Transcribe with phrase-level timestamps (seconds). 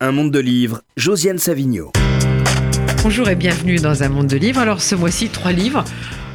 [0.00, 1.90] Un monde de livres, Josiane Savigno.
[3.02, 4.60] Bonjour et bienvenue dans Un monde de livres.
[4.60, 5.84] Alors ce mois-ci, trois livres.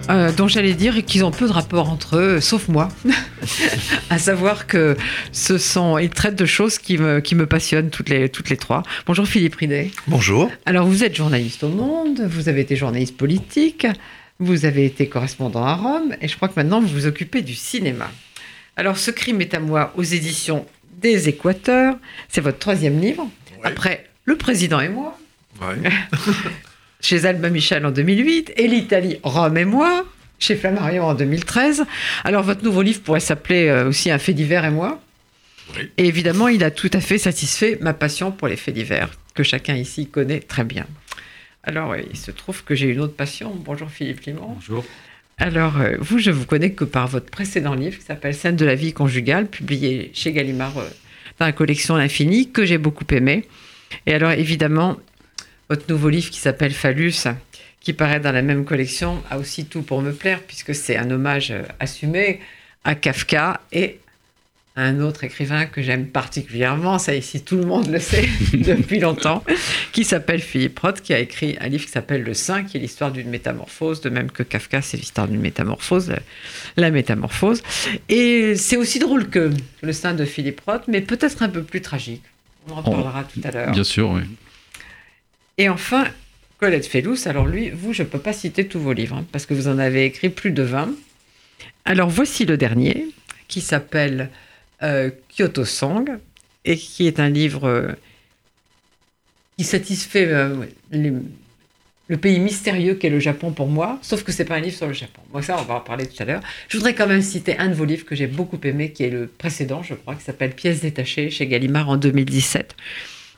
[0.10, 2.90] euh, dont j'allais dire qu'ils ont peu de rapport entre eux, sauf moi.
[4.10, 4.98] à savoir que
[5.32, 8.58] ce sont, ils traitent de choses qui me, qui me passionnent toutes les, toutes les
[8.58, 8.84] trois.
[9.06, 9.92] Bonjour Philippe Ridet.
[10.08, 10.52] Bonjour.
[10.66, 13.88] Alors vous êtes journaliste au Monde, vous avez été journaliste politique,
[14.40, 17.56] vous avez été correspondant à Rome, et je crois que maintenant vous vous occupez du
[17.56, 18.12] cinéma.
[18.76, 20.66] Alors ce crime est à moi aux éditions
[21.02, 21.96] des Équateurs,
[22.30, 23.30] c'est votre troisième livre,
[23.64, 25.18] après Le Président et moi,
[25.62, 25.90] Ouais.
[27.00, 30.06] chez Alba Michel en 2008, et l'Italie, Rome et moi,
[30.40, 31.84] chez Flammarion en 2013.
[32.24, 35.02] Alors votre nouveau livre pourrait s'appeler euh, aussi Un fait divers et moi.
[35.76, 35.90] Oui.
[35.98, 39.44] Et évidemment, il a tout à fait satisfait ma passion pour les faits divers, que
[39.44, 40.86] chacun ici connaît très bien.
[41.64, 43.54] Alors, euh, il se trouve que j'ai une autre passion.
[43.56, 44.54] Bonjour Philippe Clément.
[44.56, 44.84] Bonjour.
[45.38, 48.66] Alors, euh, vous, je vous connais que par votre précédent livre qui s'appelle Scène de
[48.66, 50.74] la vie conjugale, publié chez Gallimard
[51.52, 53.46] collection L'Infini, que j'ai beaucoup aimé.
[54.06, 54.98] Et alors, évidemment,
[55.70, 57.24] votre nouveau livre qui s'appelle Phallus,
[57.80, 61.12] qui paraît dans la même collection, a aussi tout pour me plaire, puisque c'est un
[61.12, 62.40] hommage assumé
[62.84, 64.00] à Kafka et
[64.76, 69.44] un autre écrivain que j'aime particulièrement, ça ici tout le monde le sait depuis longtemps,
[69.92, 72.80] qui s'appelle Philippe Roth, qui a écrit un livre qui s'appelle Le Saint, qui est
[72.80, 76.20] l'histoire d'une métamorphose, de même que Kafka, c'est l'histoire d'une métamorphose, la,
[76.78, 77.62] la métamorphose.
[78.10, 79.52] Et c'est aussi drôle que
[79.82, 82.24] Le Saint de Philippe Roth, mais peut-être un peu plus tragique.
[82.68, 83.72] On en parlera tout à l'heure.
[83.72, 84.22] Bien sûr, oui.
[85.60, 86.08] Et enfin,
[86.58, 89.46] Colette Fellous, alors lui, vous, je ne peux pas citer tous vos livres, hein, parce
[89.46, 90.90] que vous en avez écrit plus de 20.
[91.86, 93.08] Alors voici le dernier,
[93.48, 94.30] qui s'appelle
[94.84, 96.18] euh, Kyoto Song,
[96.66, 97.92] et qui est un livre euh,
[99.58, 104.56] qui satisfait euh, le pays mystérieux qu'est le Japon pour moi, sauf que c'est pas
[104.56, 105.22] un livre sur le Japon.
[105.32, 106.42] Moi, ça, on va en parler tout à l'heure.
[106.68, 109.10] Je voudrais quand même citer un de vos livres que j'ai beaucoup aimé, qui est
[109.10, 112.76] le précédent, je crois, qui s'appelle Pièces détachées chez Gallimard en 2017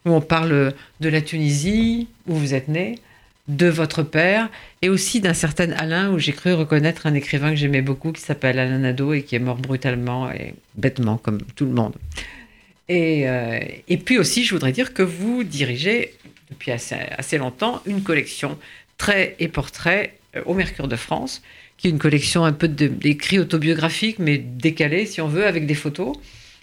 [0.06, 3.00] où on parle de la Tunisie, où vous êtes né,
[3.48, 4.50] de votre père,
[4.82, 8.22] et aussi d'un certain Alain, où j'ai cru reconnaître un écrivain que j'aimais beaucoup, qui
[8.22, 11.96] s'appelle Alain Nadeau, et qui est mort brutalement et bêtement, comme tout le monde.
[12.90, 16.14] Et, euh, et puis aussi, je voudrais dire que vous dirigez,
[16.50, 18.58] depuis assez, assez longtemps, une collection
[18.98, 21.42] Traits et portraits euh, au Mercure de France,
[21.78, 25.76] qui est une collection un peu d'écrits autobiographiques, mais décalés, si on veut, avec des
[25.76, 26.16] photos.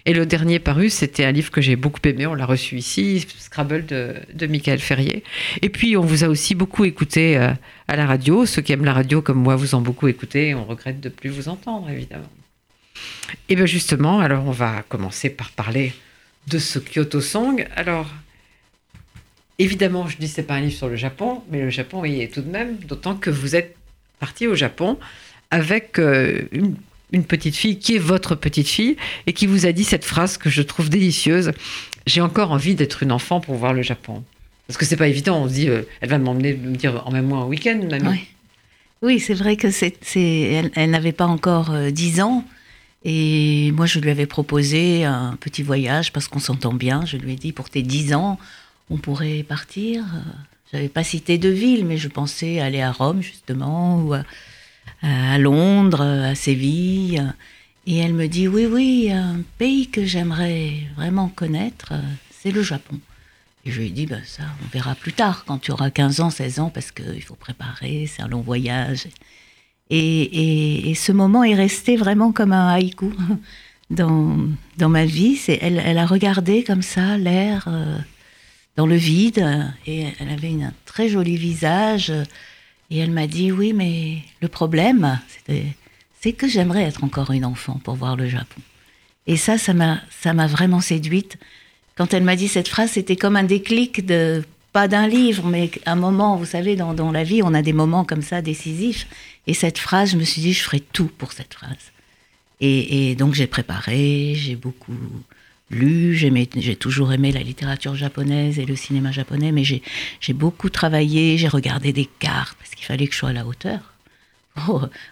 [0.05, 3.25] Et le dernier paru, c'était un livre que j'ai beaucoup aimé, on l'a reçu ici,
[3.37, 5.23] Scrabble de, Michael Ferrier.
[5.61, 7.51] Et puis, on vous a aussi beaucoup écouté euh,
[7.87, 8.45] à la radio.
[8.45, 10.53] Ceux qui aiment la radio, comme moi, vous ont beaucoup écouté.
[10.55, 12.29] On regrette de plus vous entendre, évidemment.
[13.49, 15.93] Et bien justement, alors on va commencer par parler
[16.47, 17.65] de ce Kyoto Song.
[17.75, 18.09] Alors,
[19.59, 22.03] évidemment, je dis que ce n'est pas un livre sur le Japon, mais le Japon
[22.05, 23.75] y est tout de même, d'autant que vous êtes
[24.19, 24.97] parti au Japon
[25.49, 26.75] avec euh, une
[27.13, 28.97] une petite fille qui est votre petite fille
[29.27, 31.51] et qui vous a dit cette phrase que je trouve délicieuse.
[32.05, 34.23] J'ai encore envie d'être une enfant pour voir le Japon.
[34.67, 35.43] Parce que c'est pas évident.
[35.43, 38.07] On se dit, euh, elle va m'emmener me dire emmène-moi un week-end, mamie.
[38.09, 38.27] Oui,
[39.01, 39.95] oui c'est vrai que c'est,
[40.75, 42.43] elle, n'avait pas encore euh, 10 ans.
[43.05, 47.05] Et moi, je lui avais proposé un petit voyage parce qu'on s'entend bien.
[47.05, 48.39] Je lui ai dit, pour tes 10 ans,
[48.89, 50.05] on pourrait partir.
[50.71, 54.23] J'avais pas cité de ville, mais je pensais aller à Rome, justement, ou à,
[55.01, 57.33] à Londres, à Séville.
[57.85, 61.93] Et elle me dit, oui, oui, un pays que j'aimerais vraiment connaître,
[62.31, 62.97] c'est le Japon.
[63.65, 66.19] Et je lui ai dit, bah, ça, on verra plus tard, quand tu auras 15
[66.21, 69.07] ans, 16 ans, parce qu'il faut préparer, c'est un long voyage.
[69.89, 73.13] Et, et- et ce moment est resté vraiment comme un haïku
[73.89, 74.37] dans,
[74.77, 75.35] dans ma vie.
[75.35, 77.97] C'est, elle, elle a regardé comme ça l'air euh,
[78.77, 79.45] dans le vide,
[79.85, 82.11] et elle avait un très joli visage.
[82.89, 85.19] Et elle m'a dit, oui, mais le problème,
[86.21, 88.61] c'est que j'aimerais être encore une enfant pour voir le Japon.
[89.25, 91.37] Et ça, ça m'a, vraiment séduite.
[91.95, 95.69] Quand elle m'a dit cette phrase, c'était comme un déclic de pas d'un livre, mais
[95.85, 96.35] un moment.
[96.35, 99.07] Vous savez, dans, la vie, on a des moments comme ça décisifs.
[99.47, 101.91] Et cette phrase, je me suis dit, je ferai tout pour cette phrase.
[102.65, 104.93] Et donc j'ai préparé, j'ai beaucoup
[105.73, 111.47] j'ai toujours aimé la littérature japonaise et le cinéma japonais, mais j'ai beaucoup travaillé, j'ai
[111.47, 113.93] regardé des cartes parce qu'il fallait que je sois à la hauteur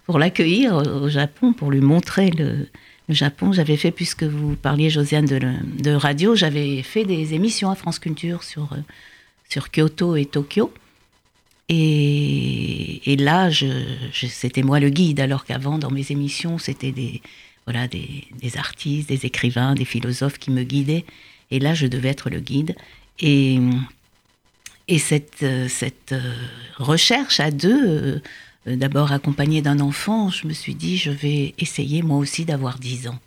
[0.06, 2.68] pour, l'accueillir au Japon, pour lui montrer le,
[3.10, 3.52] Japon.
[3.52, 8.44] J'avais fait, puisque vous parliez, Josiane, de, radio, j'avais fait des émissions à France Culture
[8.44, 8.70] sur,
[9.72, 10.74] Kyoto et Tokyo.
[11.68, 13.50] Et, là,
[14.14, 17.22] c'était moi le guide, alors qu'avant, dans mes émissions, c'était des,
[17.66, 21.06] voilà, des, des artistes, des écrivains, des philosophes qui me guidaient.
[21.52, 22.76] Et là, je devais être le guide.
[23.20, 23.60] Et,
[24.88, 26.34] et cette, euh, cette euh,
[26.78, 28.22] recherche à deux,
[28.68, 32.80] euh, d'abord accompagnée d'un enfant, je me suis dit, je vais essayer moi aussi d'avoir
[32.80, 33.20] 10 ans.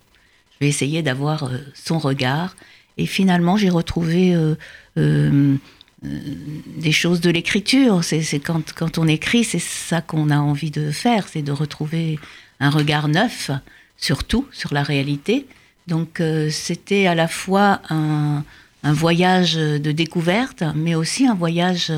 [0.53, 2.55] Je vais essayer d'avoir son regard
[2.97, 4.33] Et finalement, j'ai retrouvé
[4.95, 8.05] des choses de l'écriture.
[8.05, 12.19] C'est quand, quand on écrit, c'est ça qu'on a envie de faire, c'est de retrouver
[12.61, 13.51] un regard neuf,
[13.97, 15.47] surtout sur la réalité.
[15.87, 18.43] Donc c'était à la fois un,
[18.83, 21.91] un, voyage de découverte, mais aussi un voyage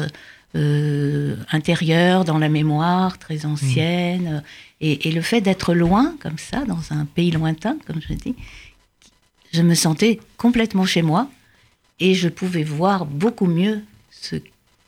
[1.52, 4.44] intérieur dans la mémoire, très ancienne.
[4.82, 8.36] Et, et, le fait d'être loin, comme ça, dans un pays lointain, comme je dis,
[9.54, 11.30] je me sentais complètement chez moi
[12.00, 14.36] et je pouvais voir beaucoup mieux ce,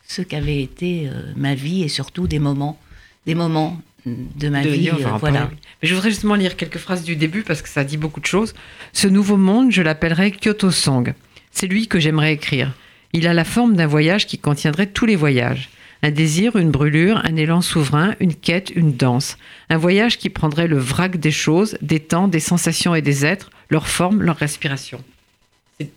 [0.07, 2.77] ce qu'avait été euh, ma vie et surtout des moments,
[3.25, 4.89] des moments de ma vie.
[4.89, 5.49] Euh, voilà.
[5.81, 8.25] Mais je voudrais justement lire quelques phrases du début parce que ça dit beaucoup de
[8.25, 8.53] choses.
[8.93, 11.13] Ce nouveau monde, je l'appellerai Kyoto Song.
[11.51, 12.73] C'est lui que j'aimerais écrire.
[13.13, 15.69] Il a la forme d'un voyage qui contiendrait tous les voyages.
[16.01, 19.37] Un désir, une brûlure, un élan souverain, une quête, une danse.
[19.69, 23.49] Un voyage qui prendrait le vrac des choses, des temps, des sensations et des êtres,
[23.69, 25.03] leur forme, leur respiration.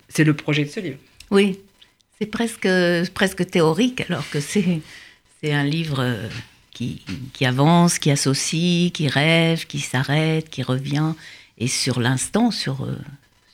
[0.09, 0.99] C'est le projet de ce livre.
[1.31, 1.59] Oui,
[2.19, 2.69] c'est presque,
[3.15, 4.81] presque théorique, alors que c'est
[5.45, 6.29] un livre euh,
[6.83, 7.03] qui,
[7.33, 11.13] qui, avance, qui associe, qui rêve, qui s'arrête, qui revient,
[11.59, 12.97] et sur l'instant, sur, euh,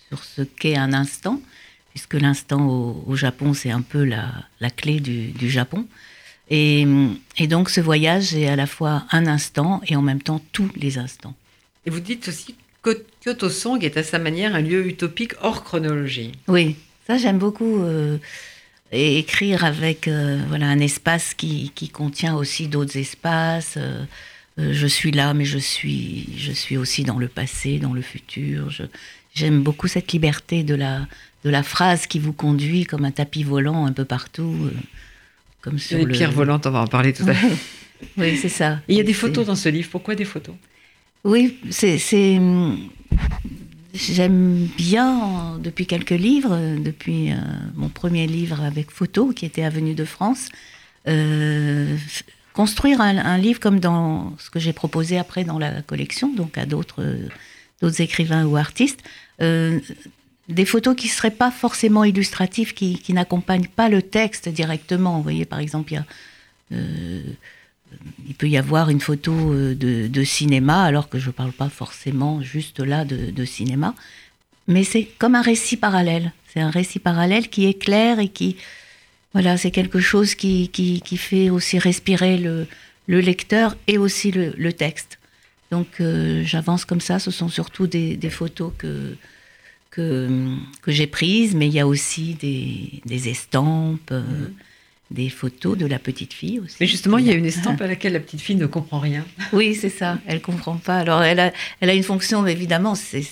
[0.08, 1.40] sur ce qu'est un instant,
[1.90, 4.28] puisque l'instant au, au, Japon, c'est un peu la,
[4.60, 5.86] la clé du, du Japon.
[6.50, 6.86] Et,
[7.36, 10.70] et, donc ce voyage est à la fois un instant et en même temps tous
[10.76, 11.34] les instants.
[11.84, 15.62] Et vous dites aussi que Kyoto Song est à sa manière un lieu utopique hors
[15.62, 16.32] chronologie.
[16.46, 16.76] Oui,
[17.06, 18.16] ça j'aime beaucoup euh,
[18.93, 23.75] écrire avec euh, voilà un espace qui, qui contient aussi d'autres espaces.
[23.76, 24.05] Euh,
[24.58, 28.02] euh je suis là, mais je suis je suis aussi dans le passé, dans le
[28.02, 28.70] futur.
[29.35, 31.06] J'aime beaucoup cette liberté de la
[31.44, 34.56] de la phrase qui vous conduit comme un tapis volant un peu partout.
[34.64, 34.73] Euh,
[35.61, 36.12] comme sur les le...
[36.12, 37.58] pierres volantes, on va en parler tout à l'heure.
[38.17, 38.81] oui, c'est ça.
[38.88, 39.88] il y a des photos dans ce livre.
[39.90, 40.55] Pourquoi des photos?
[41.25, 41.99] Oui, c'est.
[43.94, 47.37] J'aime bien, depuis quelques livres, depuis euh,
[47.75, 50.49] mon premier livre avec photo, qui était Avenue de France,
[51.08, 51.96] euh,
[52.52, 56.67] construire un, livre comme dans ce que j'ai proposé après dans la collection, donc à
[56.67, 57.05] d'autres
[57.81, 59.02] d'autres écrivains ou artistes,
[59.40, 59.81] euh,
[60.49, 65.17] des photos qui ne seraient pas forcément illustratives, qui, qui n'accompagnent pas le texte directement.
[65.17, 66.06] Vous voyez, par exemple, il, y a,
[66.73, 67.23] euh,
[68.26, 71.69] il peut y avoir une photo euh, de, cinéma, alors que je ne parle pas
[71.69, 73.94] forcément juste là de, cinéma,
[74.67, 76.32] mais c'est comme un récit parallèle.
[76.52, 78.56] C'est un récit parallèle qui est clair et qui...
[79.35, 80.70] Voilà, c'est quelque chose qui,
[81.17, 82.67] fait aussi respirer le,
[83.06, 85.19] le lecteur et aussi le, texte.
[85.70, 89.17] Donc euh, j'avance comme ça, ce sont surtout des, photos que
[89.90, 90.49] que,
[90.87, 94.55] j'ai prises, mais il y a aussi des, estampes, euh, mmh.
[95.10, 96.76] Des photos de la petite fille aussi.
[96.81, 99.25] Mais justement, il y a une estampe à laquelle la petite fille ne comprend rien.
[99.52, 100.99] Oui, c'est ça, elle comprend pas.
[100.99, 103.22] Alors, elle a, elle a une fonction, évidemment, c'est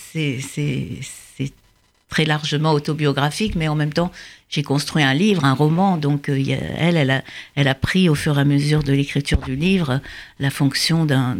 [2.08, 4.12] très largement autobiographique, mais en même temps,
[4.49, 6.40] j'ai construit un livre, un roman, donc euh,
[6.78, 7.23] elle, elle a,
[7.56, 10.00] elle a pris au fur et à mesure de l'écriture du livre
[10.38, 11.37] la fonction d'un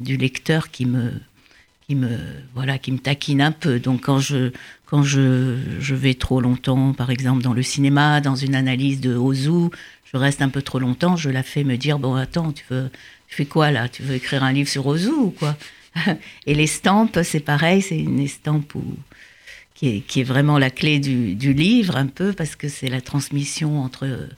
[0.00, 1.12] du lecteur qui me
[1.94, 2.18] me
[2.54, 3.78] voilà qui me taquine un peu.
[3.80, 4.50] Donc quand je
[4.86, 9.14] quand je, je vais trop longtemps, par exemple dans le cinéma, dans une analyse de
[9.14, 9.70] Ozu,
[10.04, 12.90] je reste un peu trop longtemps, je la fais me dire bon attends tu veux
[13.28, 13.88] tu fais quoi là?
[13.88, 15.56] Tu veux écrire un livre sur Ozu ou quoi?
[16.46, 18.74] Et l'estampe c'est pareil, c'est une estampe
[19.74, 22.88] qui est, qui est vraiment la clé du, du livre un peu parce que c'est
[22.88, 24.28] la transmission entre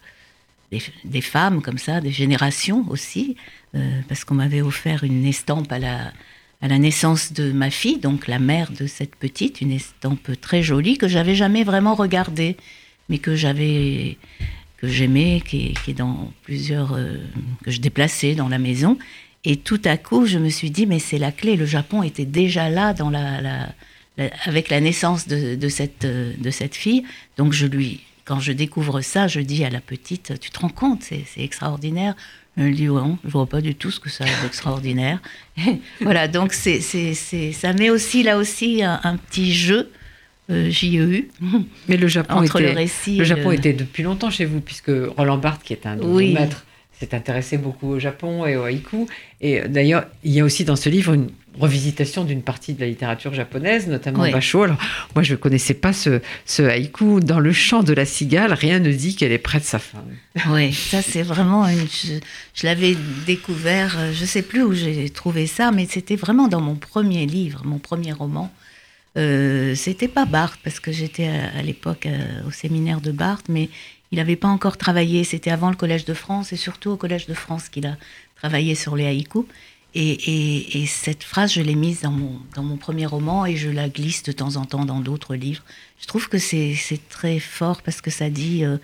[0.70, 3.36] des, des, femmes comme ça, des générations aussi,
[3.74, 6.12] euh, parce qu'on m'avait offert une estampe à la
[6.62, 10.62] à la naissance de ma fille, donc la mère de cette petite, une estampe très
[10.62, 12.56] jolie que j'avais jamais vraiment regardée,
[13.08, 14.16] mais que j'avais
[14.78, 17.16] que j'aimais, qui, est dans plusieurs euh,
[17.62, 18.98] que je déplaçais dans la maison.
[19.44, 21.56] Et tout à coup, je me suis dit, mais c'est la clé.
[21.56, 23.68] Le Japon était déjà là dans la
[24.44, 27.04] avec la naissance de, de, cette, de cette fille.
[27.36, 30.68] Donc je lui, quand je découvre ça, je dis à la petite, tu te rends
[30.68, 32.14] compte, c'est extraordinaire.
[32.56, 35.20] Elle dit, ouais, je vois pas du tout ce que ça a d'extraordinaire.
[36.00, 39.90] voilà, donc c'est, c'est, c'est, ça met aussi là aussi un, un petit jeu.
[40.50, 41.28] Euh, JEU.
[41.88, 43.54] Mais le Japon, Entre était, le, récit le Japon le...
[43.54, 46.34] était depuis longtemps chez vous, puisque Roland Barthes, qui est un oui.
[46.34, 46.66] vos maîtres,
[46.98, 49.06] s'est intéressé beaucoup au Japon et au haïku.
[49.40, 52.86] Et d'ailleurs, il y a aussi dans ce livre une revisitation d'une partie de la
[52.86, 54.32] littérature japonaise, notamment oui.
[54.32, 54.62] Basho.
[54.62, 54.78] Alors,
[55.14, 57.20] moi, je ne connaissais pas ce, ce, haïku.
[57.20, 60.02] Dans le chant de la cigale, rien ne dit qu'elle est près de sa fin.
[60.48, 61.66] Oui, ça, c'est vraiment.
[61.66, 62.18] Une, je,
[62.54, 62.96] je l'avais
[63.26, 66.74] découvert, euh, je ne sais plus où j'ai trouvé ça, mais c'était vraiment dans mon
[66.74, 68.50] premier livre, mon premier roman.
[69.18, 73.48] Euh, c'était pas Barthes, parce que j'étais à, à l'époque euh, au séminaire de Barthes,
[73.50, 73.68] mais
[74.12, 75.24] il n'avait pas encore travaillé.
[75.24, 77.96] C'était avant le Collège de France et surtout au Collège de France qu'il a
[78.36, 79.44] travaillé sur les haïkus.
[79.94, 84.22] Et, et, cette phrase, je l'ai mise dans mon, premier roman et je la glisse
[84.22, 85.62] de temps en temps dans d'autres livres.
[86.00, 86.74] Je trouve que c'est
[87.10, 88.78] très fort parce que ça dit, euh,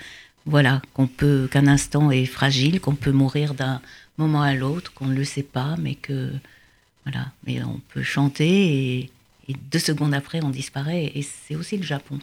[0.45, 3.81] voilà, qu'on peut, qu'un instant est fragile, qu'on peut mourir d'un
[4.19, 6.31] moment à l'autre, qu'on ne le sait pas, mais que,
[7.05, 9.11] voilà, mais on peut chanter et,
[9.73, 11.11] deux secondes après on disparaît.
[11.15, 12.19] Et c'est aussi le Japon.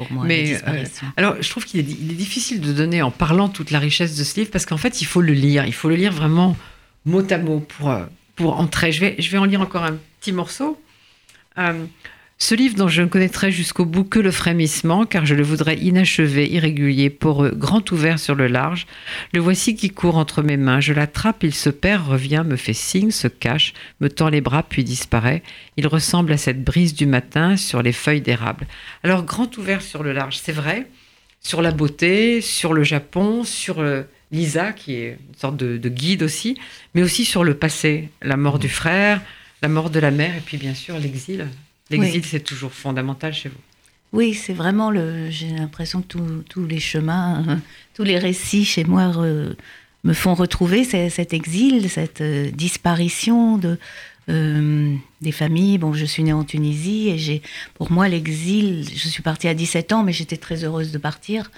[0.00, 0.84] Pour moi, mais euh,
[1.18, 4.16] alors, je trouve qu'il est, il est difficile de donner en parlant toute la richesse
[4.16, 5.66] de ce livre parce qu'en fait, il faut le lire.
[5.66, 6.56] Il faut le lire vraiment
[7.04, 8.92] mot à mot pour, euh, pour entrer.
[8.92, 10.80] Je vais, je vais en lire encore un petit morceau.
[11.58, 11.84] Euh,
[12.42, 15.76] ce livre dont je ne connaîtrai jusqu'au bout que le frémissement, car je le voudrais
[15.76, 18.86] inachevé, irrégulier, poreux, grand ouvert sur le large,
[19.34, 20.80] le voici qui court entre mes mains.
[20.80, 24.62] Je l'attrape, il se perd, revient, me fait signe, se cache, me tend les bras,
[24.62, 25.42] puis disparaît.
[25.76, 28.66] Il ressemble à cette brise du matin sur les feuilles d'érable.
[29.04, 30.86] Alors, grand ouvert sur le large, c'est vrai,
[31.42, 36.22] sur la beauté, sur le Japon, sur euh, Lisa, qui est une sorte de, guide
[36.22, 36.58] aussi,
[36.94, 39.20] mais aussi sur le passé, la mort du frère,
[39.60, 41.46] la mort de la mère, et puis bien sûr l'exil.
[41.90, 43.58] L'exil, c'est toujours fondamental chez vous.
[44.12, 45.30] Oui, c'est vraiment le.
[45.30, 47.60] J'ai l'impression que tous les chemins,
[47.94, 49.12] tous les récits chez moi
[50.04, 53.78] me font retrouver cet exil, cette euh, disparition de,
[54.28, 55.78] euh, des familles.
[55.78, 57.42] Bon, je suis née en Tunisie et j'ai,
[57.74, 58.84] pour moi, l'exil.
[58.84, 61.50] Je suis partie à 17 ans, mais j'étais très heureuse de partir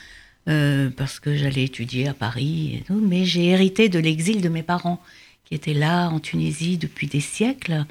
[0.48, 3.00] euh, parce que j'allais étudier à Paris et tout.
[3.00, 5.02] Mais j'ai hérité de l'exil de mes parents
[5.44, 7.84] qui étaient là en Tunisie depuis des siècles.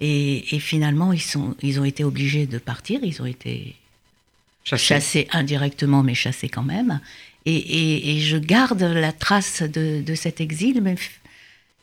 [0.00, 3.00] Et, finalement, ils, sont, ils ont été obligés de partir.
[3.02, 3.76] Ils ont été
[4.64, 7.00] chassés, indirectement, mais chassés quand même.
[7.46, 10.82] Et, je garde la trace de, cet exil.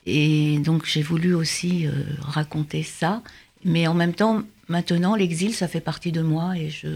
[0.05, 1.91] et donc, j'ai voulu aussi euh,
[2.21, 3.21] raconter ça.
[3.63, 6.57] Mais en même temps, maintenant, l'exil, ça fait partie de moi.
[6.57, 6.87] Et je,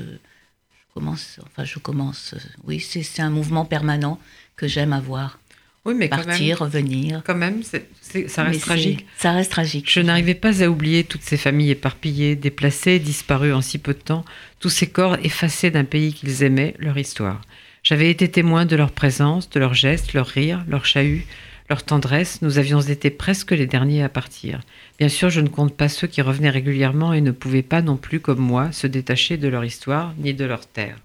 [0.93, 2.33] commence, enfin, je commence.
[2.33, 4.19] Euh, oui, c'est un mouvement permanent
[4.55, 5.39] que j'aime avoir.
[5.85, 7.21] Oui, mais partir, revenir.
[7.23, 9.05] Quand même, ça reste tragique.
[9.17, 9.91] Ça reste tragique.
[9.91, 13.99] Je n'arrivais pas à oublier toutes ces familles éparpillées, déplacées, disparues en si peu de
[13.99, 14.25] temps,
[14.59, 17.39] tous ces corps effacés d'un pays qu'ils aimaient, leur histoire.
[17.83, 21.21] J'avais été témoin de leur présence, de leurs gestes, leurs rires, leurs chahuts,
[21.69, 22.41] leur tendresse.
[22.41, 24.61] Nous avions été presque les derniers à partir.
[24.97, 27.95] Bien sûr, je ne compte pas ceux qui revenaient régulièrement et ne pouvaient pas non
[27.95, 30.97] plus, comme moi, se détacher de leur histoire ni de leur terre.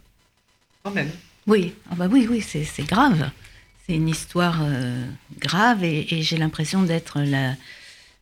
[0.83, 1.11] Quand même.
[1.47, 3.31] Oui, ah bah oui, oui, c'est grave
[3.91, 5.05] c'est une histoire euh,
[5.41, 7.57] grave et, j'ai l'impression d'être la.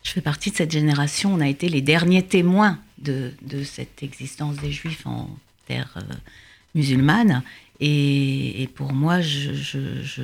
[0.02, 1.34] Je fais partie de cette génération.
[1.34, 3.34] On a été les derniers témoins de,
[3.64, 5.28] cette existence des Juifs en
[5.66, 6.14] terre euh,
[6.74, 7.42] musulmane.
[7.80, 10.22] Et, pour moi, je,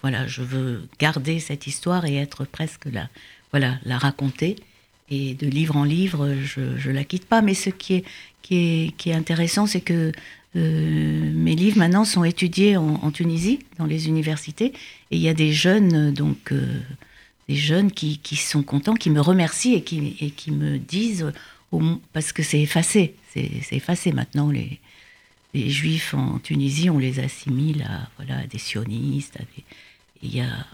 [0.00, 3.10] voilà, je veux garder cette histoire et être presque la,
[3.50, 4.56] voilà, la raconter.
[5.10, 7.42] Et de livre en livre, je ne la quitte pas.
[7.42, 8.02] Mais ce qui
[8.50, 10.12] est, intéressant, c'est que
[10.56, 14.72] euh, mes livres maintenant sont étudiés en, Tunisie, dans les universités,
[15.10, 16.80] et il y a des jeunes, donc euh,
[17.48, 21.32] des jeunes qui, sont contents, qui me remercient et qui, me disent,
[22.12, 24.50] parce que c'est effacé, c'est effacé maintenant.
[24.50, 24.80] Les,
[25.54, 29.38] juifs en Tunisie, on les assimile à voilà des sionistes,
[30.22, 30.66] il y a,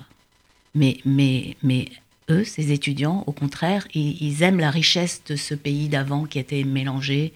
[0.74, 1.88] mais mais
[2.30, 6.64] eux, ces étudiants, au contraire, ils aiment la richesse de ce pays d'avant qui était
[6.64, 7.32] mélangé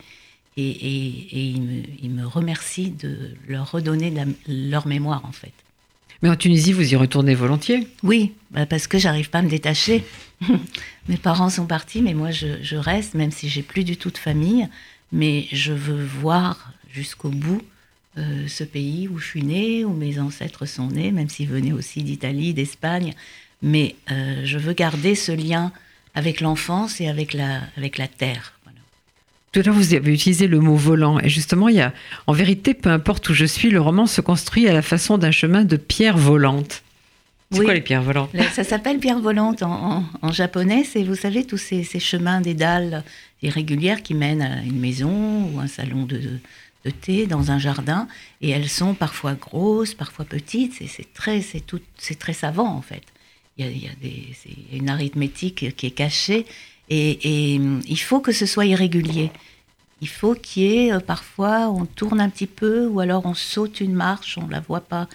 [0.56, 1.54] et, et,
[2.02, 4.12] ils, me, remercient de leur redonner
[4.48, 5.52] leur mémoire en fait.
[6.22, 7.86] Mais en Tunisie, vous y retournez volontiers?
[8.02, 10.02] Oui, bah, parce que j'arrive pas à me détacher.
[11.08, 14.18] Mes parents sont partis, mais moi je, reste, même si j'ai plus du tout de
[14.18, 14.68] famille.
[15.12, 17.62] Mais je veux voir jusqu'au bout
[18.18, 21.72] euh, ce pays où je suis née, où mes ancêtres sont nés, même s'ils venaient
[21.72, 23.12] aussi d'Italie, d'Espagne.
[23.62, 25.70] Mais euh, je veux garder ce lien
[26.14, 28.55] avec l'enfance et avec la, avec la terre.
[29.52, 31.18] Tout à l'heure, vous avez utilisé le mot volant.
[31.20, 31.92] Et justement, il y a,
[32.26, 35.30] en vérité, peu importe où je suis, le roman se construit à la façon d'un
[35.30, 36.82] chemin de pierres volantes.
[37.52, 40.84] C'est quoi les pierres volantes Ça s'appelle pierres volantes en, japonais.
[40.84, 43.04] C'est, vous savez, tous ces, chemins des dalles
[43.42, 46.40] irrégulières qui mènent à une maison ou un salon de,
[47.00, 48.08] thé dans un jardin.
[48.40, 50.74] Et elles sont parfois grosses, parfois petites.
[50.74, 53.02] C'est, très, c'est, tout, c'est très savant, en fait.
[53.58, 56.46] Il y a, il y a des, une arithmétique qui est cachée.
[56.88, 59.30] Et, et, il faut que ce soit irrégulier.
[60.02, 63.34] Il faut qu'il y ait euh, parfois, on tourne un petit peu, ou alors on
[63.34, 65.08] saute une marche, on la voit pas.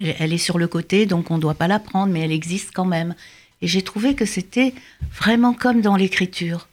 [0.00, 2.70] Elle est sur le côté, donc on ne doit pas la prendre, mais elle existe
[2.74, 3.14] quand même.
[3.62, 4.74] Et j'ai trouvé que c'était
[5.10, 6.68] vraiment comme dans l'écriture.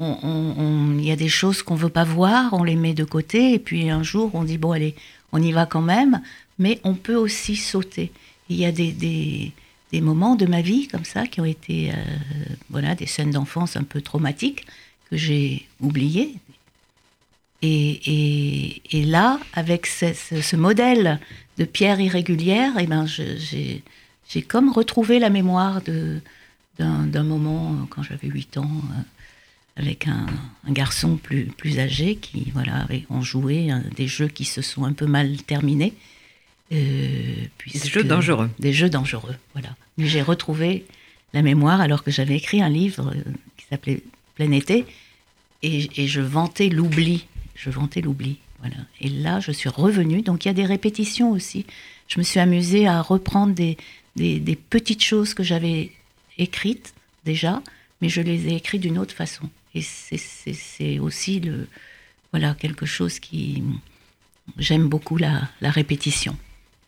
[0.00, 3.54] Il on, y a des choses qu'on veut pas voir, on les met de côté,
[3.54, 4.94] et puis un jour on dit bon allez,
[5.32, 6.22] on y va quand même,
[6.60, 8.12] mais on peut aussi sauter.
[8.48, 9.52] Il y a des,
[9.92, 11.94] des moments de ma vie comme ça qui ont été euh,
[12.70, 14.66] voilà des scènes d'enfance un peu traumatiques
[15.10, 16.34] que j'ai oubliées
[17.60, 21.18] et, là, avec ce, modèle
[21.56, 25.80] de pierre irrégulière, et eh ben j'ai comme retrouvé la mémoire
[26.78, 28.70] d'un moment quand j'avais 8 ans
[29.76, 30.26] avec un,
[30.68, 35.06] garçon plus, plus âgé qui voilà ont joué des jeux qui se sont un peu
[35.06, 35.94] mal terminés.
[36.70, 37.48] Des
[37.84, 38.50] jeux dangereux.
[38.58, 39.74] Des jeux dangereux, voilà.
[39.96, 40.84] Mais j'ai retrouvé
[41.32, 43.12] la mémoire alors que j'avais écrit un livre
[43.56, 44.02] qui s'appelait
[44.34, 44.84] Plein été
[45.62, 47.26] et, et je vantais l'oubli.
[47.56, 48.38] Je vantais l'oubli.
[48.60, 48.76] Voilà.
[49.00, 50.22] Et là, je suis revenue.
[50.22, 51.66] Donc, il y a des répétitions aussi.
[52.08, 53.76] Je me suis amusée à reprendre des,
[54.16, 55.92] des, petites choses que j'avais
[56.38, 56.94] écrites
[57.24, 57.62] déjà,
[58.00, 59.48] mais je les ai écrites d'une autre façon.
[59.74, 61.68] Et c'est aussi le,
[62.32, 63.62] voilà, quelque chose qui.
[64.56, 66.36] J'aime beaucoup la, la, répétition.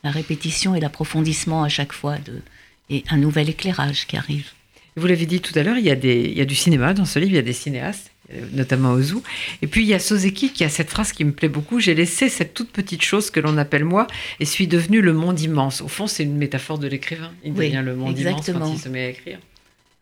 [0.02, 2.40] La répétition et l'approfondissement à chaque fois, de,
[2.88, 4.50] et un nouvel éclairage qui arrive.
[4.97, 6.95] Vous l'avez dit tout à l'heure, il, y a des, il y a du cinéma
[6.95, 8.11] dans ce livre, il y a des cinéastes.
[8.33, 9.16] Euh, notamment Ozu.
[9.61, 11.95] Et puis il y a Sozeki qui a cette phrase qui me plaît beaucoup J'ai
[11.95, 14.07] laissé cette toute petite chose que l'on appelle moi
[14.38, 15.80] et suis devenu le monde immense.
[15.80, 17.33] Au fond, c'est une métaphore de l'écrivain.
[17.45, 19.40] Il devient le monde immense quand il se met à écrire.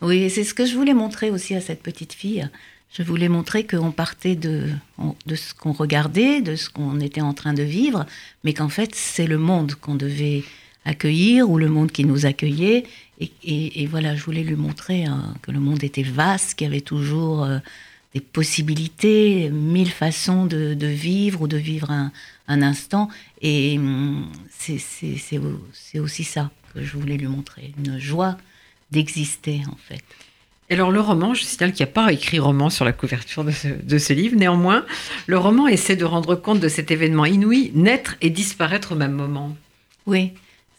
[0.02, 2.48] Oui, c'est ce que je voulais montrer aussi à cette petite fille.
[2.90, 4.70] Je voulais montrer qu'on partait de,
[5.26, 8.06] de ce qu'on regardait, de ce qu'on était en train de vivre,
[8.44, 10.42] mais qu'en fait, c'est le monde qu'on devait
[10.84, 12.84] accueillir ou le monde qui nous accueillait.
[13.20, 16.80] Et, voilà, je voulais lui montrer hein, que le monde était vaste, qu'il y avait
[16.80, 17.58] toujours euh,
[18.14, 22.12] des possibilités, mille façons de, vivre ou de vivre un,
[22.46, 23.08] instant.
[23.42, 28.38] Et hum, c'est aussi ça que je voulais lui montrer, une joie
[28.90, 30.04] d'exister en fait.
[30.70, 33.98] Alors le roman, je signale qu'il n'y a pas écrit roman sur la couverture de
[33.98, 34.36] ce, livre.
[34.36, 34.84] Néanmoins,
[35.26, 39.12] le roman essaie de rendre compte de cet événement inouï, naître et disparaître au même
[39.12, 39.56] moment.
[40.06, 40.32] Oui,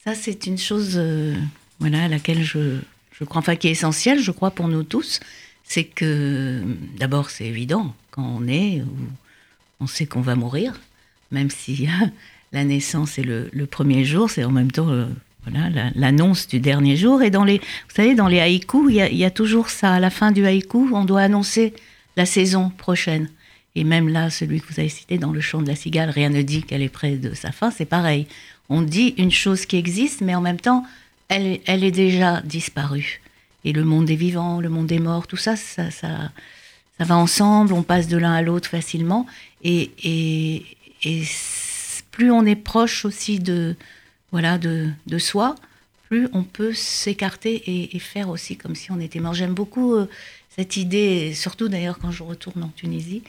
[0.03, 1.33] ça c'est une chose euh,
[1.79, 2.77] voilà, à laquelle je,
[3.11, 5.19] je crois, enfin qui est essentielle, je crois, pour nous tous
[5.69, 6.63] c'est que
[6.97, 8.81] d'abord c'est évident quand on est,
[9.79, 10.73] on sait qu'on va mourir,
[11.31, 11.87] même si
[12.51, 15.05] la naissance est le, premier jour, c'est en même temps euh,
[15.45, 17.21] voilà l'annonce du dernier jour.
[17.21, 19.93] Et dans les, vous savez, dans les haïkus, il y, a, toujours ça.
[19.93, 21.73] À la fin du haïku, on doit annoncer
[22.17, 23.29] la saison prochaine.
[23.75, 26.29] Et même là, celui que vous avez cité dans le chant de la cigale, rien
[26.29, 28.27] ne dit qu'elle est près de sa fin, c'est pareil.
[28.67, 30.85] On dit une chose qui existe, mais en même temps,
[31.29, 33.21] elle, elle est déjà disparue
[33.65, 36.31] et le monde des vivants, le monde des morts, tout ça, ça, ça,
[36.97, 39.25] ça va ensemble, on passe de l'un à l'autre facilement.
[39.63, 40.65] Et, et,
[41.03, 41.23] et,
[42.11, 43.75] plus on est proche aussi de,
[44.31, 45.55] voilà, de, de soi,
[46.09, 49.33] plus on peut s'écarter et, faire aussi comme si on était mort.
[49.33, 50.09] J'aime beaucoup euh,
[50.49, 53.23] cette idée, surtout d'ailleurs quand je retourne en Tunisie,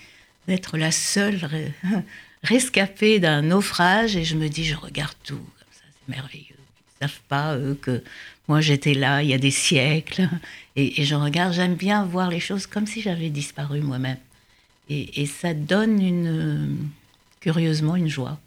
[0.48, 1.40] d'être la seule
[2.42, 6.46] rescapée d'un naufrage et je me dis, je regarde tout, comme ça, c'est merveilleux.
[6.48, 8.02] Ils ne savent pas, eux, que
[8.48, 10.28] moi, j'étais là il y a des siècles
[10.76, 14.18] et, je regarde, j'aime bien voir les choses comme si j'avais disparu moi-même.
[14.88, 16.88] Et, ça donne une,
[17.38, 18.40] curieusement une joie.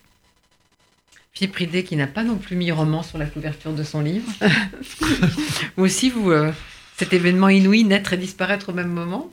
[1.33, 4.31] Philippe Ridé, qui n'a pas non plus mis roman sur la couverture de son livre.
[5.75, 6.51] vous aussi, vous, euh,
[6.95, 9.31] cet événement inouï, naître et disparaître au même moment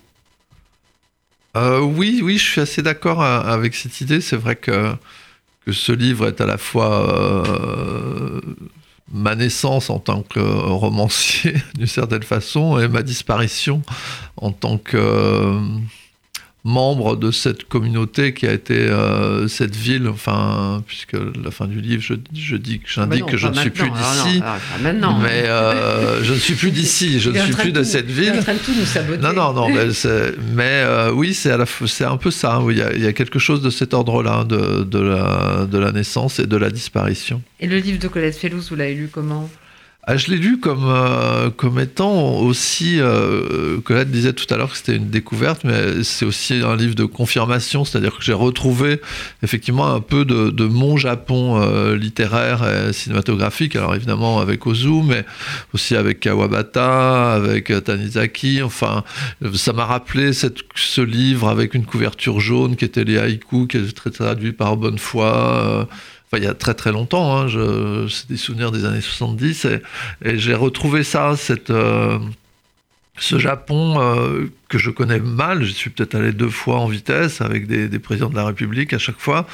[1.59, 4.23] euh, Oui, oui, je suis assez d'accord euh, avec cette idée.
[4.23, 4.95] C'est vrai que,
[5.67, 7.53] que ce livre est à la fois
[9.13, 13.83] ma naissance en tant que romancier, d'une certaine façon, et ma disparition
[14.39, 15.61] en tant que
[16.65, 21.81] membre de cette communauté qui a été euh, cette ville, enfin, puisque la fin du
[21.81, 24.43] livre, je, je dis que j'indique que je ne suis plus d'ici.
[24.83, 25.19] maintenant.
[25.19, 28.43] Mais euh, je ne suis plus d'ici, je ne suis plus de cette ville.
[28.65, 29.23] Tout nous saboter.
[29.23, 29.87] Non, non, non, mais,
[30.55, 32.57] mais euh, oui, c'est un peu ça.
[32.57, 35.67] Hein, il, y a, il, y a, quelque chose de cet ordre-là, de, de, la,
[35.71, 37.43] de la naissance et de la disparition.
[37.61, 39.49] Et le livre de Colette Fellous, vous l'avez lu comment?
[40.05, 44.71] Ah, je l'ai lu comme, euh, comme étant aussi, euh, Colette disait tout à l'heure
[44.71, 49.03] que c'était une découverte, mais c'est aussi un livre de confirmation, c'est-à-dire que j'ai retrouvé
[49.43, 55.03] effectivement un peu de, de mon Japon euh, littéraire et cinématographique, alors évidemment avec Ozu,
[55.05, 55.27] mais
[55.75, 59.05] aussi avec Kawabata, avec Tanizaki, enfin,
[59.53, 63.93] ça m'a rappelé cette, ce livre avec une couverture jaune qui était les haïkus, qui
[63.93, 65.87] très traduit par Bonnefoy,
[66.33, 67.49] euh, il y a très très longtemps, hein,
[68.09, 71.35] c'est des souvenirs des années 70, et, j'ai retrouvé ça,
[71.71, 72.19] euh,
[73.19, 77.41] ce Japon euh, que je connais mal, je suis peut-être allé deux fois en vitesse
[77.41, 79.47] avec des, présidents de la République à chaque fois,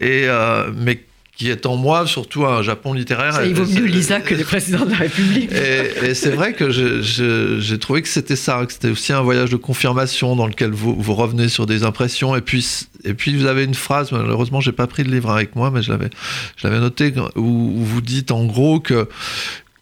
[0.00, 1.02] et, euh, mais
[1.36, 3.44] qui est en moi surtout un Japon littéraire.
[3.44, 5.50] il vaut mieux Lisa que les présidents de la République.
[5.52, 9.56] Et, c'est vrai que j'ai trouvé que c'était ça, que c'était aussi un voyage de
[9.56, 12.36] confirmation dans lequel vous, vous revenez sur des impressions.
[12.36, 15.56] Et puis, et puis vous avez une phrase, malheureusement j'ai pas pris le livre avec
[15.56, 16.10] moi, mais je l'avais,
[16.56, 19.08] je l'avais noté, où, vous dites en gros que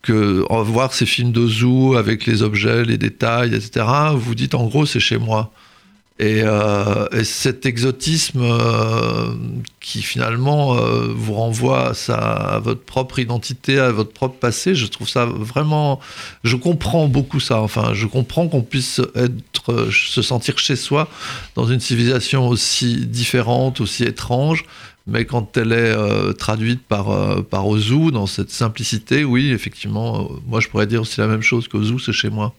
[0.00, 3.86] que voir ces films d'Ozu avec les objets, les détails, etc.,
[4.16, 5.52] vous dites en gros c'est chez moi.
[6.22, 9.34] Et, euh, et cet exotisme euh,
[9.80, 15.08] qui finalement euh, vous renvoie à, votre propre identité, à votre propre passé, je trouve
[15.08, 15.98] ça vraiment.
[16.44, 17.60] Je comprends beaucoup ça.
[17.60, 21.08] Enfin, je comprends qu'on puisse être, se sentir chez soi
[21.56, 24.64] dans une civilisation aussi différente, aussi étrange.
[25.08, 30.60] Mais quand elle est traduite par, euh, par Ozu, dans cette simplicité, oui, effectivement, moi
[30.60, 32.54] je pourrais dire aussi la même chose qu'Ozu, c'est chez moi.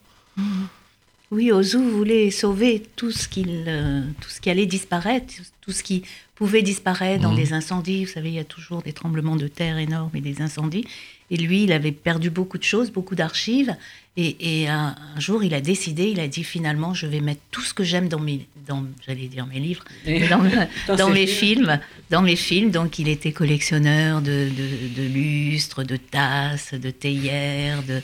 [1.34, 5.82] Oui, Ozu voulait sauver tout ce, qu'il, euh, tout ce qui allait disparaître, tout ce
[5.82, 6.04] qui
[6.36, 7.38] pouvait disparaître dans Mhm.
[7.38, 8.06] des incendies.
[8.06, 10.86] Vous savez, il y a toujours des tremblements de terre énormes et des incendies.
[11.34, 13.76] Et lui, il avait perdu beaucoup de choses, beaucoup d'archives.
[14.15, 17.41] Et, et un, un jour, il a décidé, il a dit finalement, je vais mettre
[17.50, 19.84] tout ce que j'aime dans mes, dans, j'allais dire mes livres,
[20.30, 20.43] dans,
[20.88, 21.65] Dans dans ses mes films.
[21.65, 21.80] films,
[22.12, 22.69] dans mes films.
[22.69, 28.02] Donc, il était collectionneur de, de, de lustres, de tasses, de théières, de,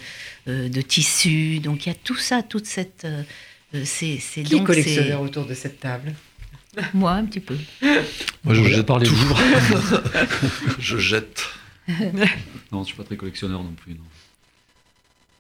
[0.48, 1.60] euh, de tissus.
[1.60, 3.04] Donc, il y a tout ça, toute cette.
[3.06, 3.22] euh,
[3.76, 6.14] euh, c'est, c'est Qui est collectionneur autour de cette table?
[6.96, 7.56] Moi, un petit peu.
[8.44, 9.14] Moi je va jette parler tout.
[9.14, 9.40] livres.
[10.80, 11.44] je jette.
[12.72, 13.94] non, je suis pas très collectionneur non plus.
[13.94, 14.04] non.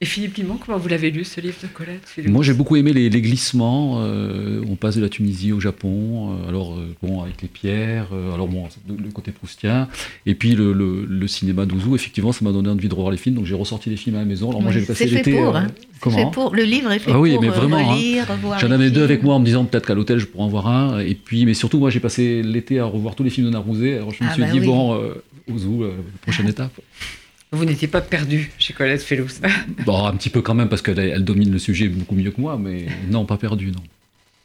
[0.02, 2.78] Et Philippe Limon, comment vous l'avez lu ce livre de Colette Philippe Moi, j'ai beaucoup
[2.78, 3.98] aimé les, les glissements.
[4.00, 6.38] euh, on passe de la Tunisie au Japon.
[6.46, 8.08] euh, alors, euh, bon, avec les pierres.
[8.14, 9.90] euh, alors, bon, c'est le, le côté proustien.
[10.26, 13.18] Et puis, le, le- le cinéma d'Ouzou, effectivement, ça m'a donné envie de revoir les
[13.18, 13.36] films.
[13.36, 14.48] Donc, j'ai ressorti les films à la maison.
[14.52, 15.34] Alors, moi, j'ai passé l'été.
[15.34, 15.68] pour, euh, hein.
[16.00, 16.56] Comment fait pour.
[16.56, 17.94] Le livre est fait Ah oui, pour mais vraiment, hein.
[17.96, 18.58] relire, revoir.
[18.58, 20.68] J'en avais deux avec moi en me disant peut-être qu'à l'hôtel je pourrais en voir
[20.68, 21.00] un.
[21.00, 23.96] Et puis, mais surtout, moi j'ai passé l'été à revoir tous les films de Narouzé.
[23.98, 24.66] Alors je me Ah suis bah dit, oui.
[24.66, 26.72] bon, euh, Ouzou, euh, prochaine étape.
[27.52, 29.28] Vous n'étiez pas perdu chez Colette Fellous.
[29.86, 32.40] Bon, un petit peu quand même parce qu'elle elle domine le sujet beaucoup mieux que
[32.40, 33.82] moi, mais non, pas perdu, non.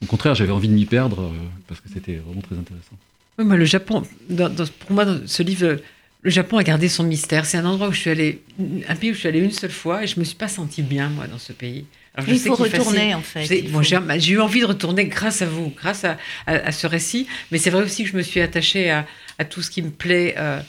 [0.03, 1.31] Au contraire, j'avais envie de m'y perdre euh,
[1.69, 2.97] parce que c'était vraiment très intéressant.
[3.39, 5.79] Oui, moi, le Japon, dans- dans- pour moi, dans ce livre,
[6.23, 7.45] le Japon a gardé son mystère.
[7.45, 8.41] C'est un endroit où je suis allée,
[8.89, 10.83] un pays où je suis allée une seule fois et je me suis pas sentie
[10.83, 11.85] bien, moi, dans ce pays.
[12.15, 13.45] Alors, Il sais faut fascine- retourner, en fait.
[13.47, 16.53] Sais- bon, faut- bah, j'ai eu envie de retourner grâce à vous, grâce à, à-
[16.69, 17.27] à ce récit.
[17.51, 19.07] Mais c'est vrai aussi que je me suis attachée à,
[19.39, 20.61] à tout ce qui me plaît euh,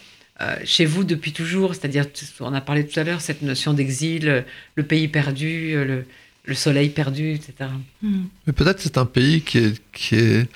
[0.42, 1.76] euh, chez vous depuis toujours.
[1.76, 2.06] C'est-à-dire,
[2.40, 4.46] on a parlé tout à l'heure, cette notion d'exil,
[4.76, 6.06] le pays perdu, le,
[6.46, 7.70] le soleil perdu, etc.
[8.02, 8.24] Hmm.
[8.46, 10.50] Mais peut-être c'est un pays qui, est, qui, est,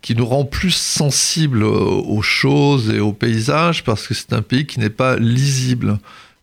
[0.00, 4.42] qui nous rend plus sensibles aux aux choses et aux paysages parce que c'est un
[4.42, 5.98] pays qui n'est pas lisible.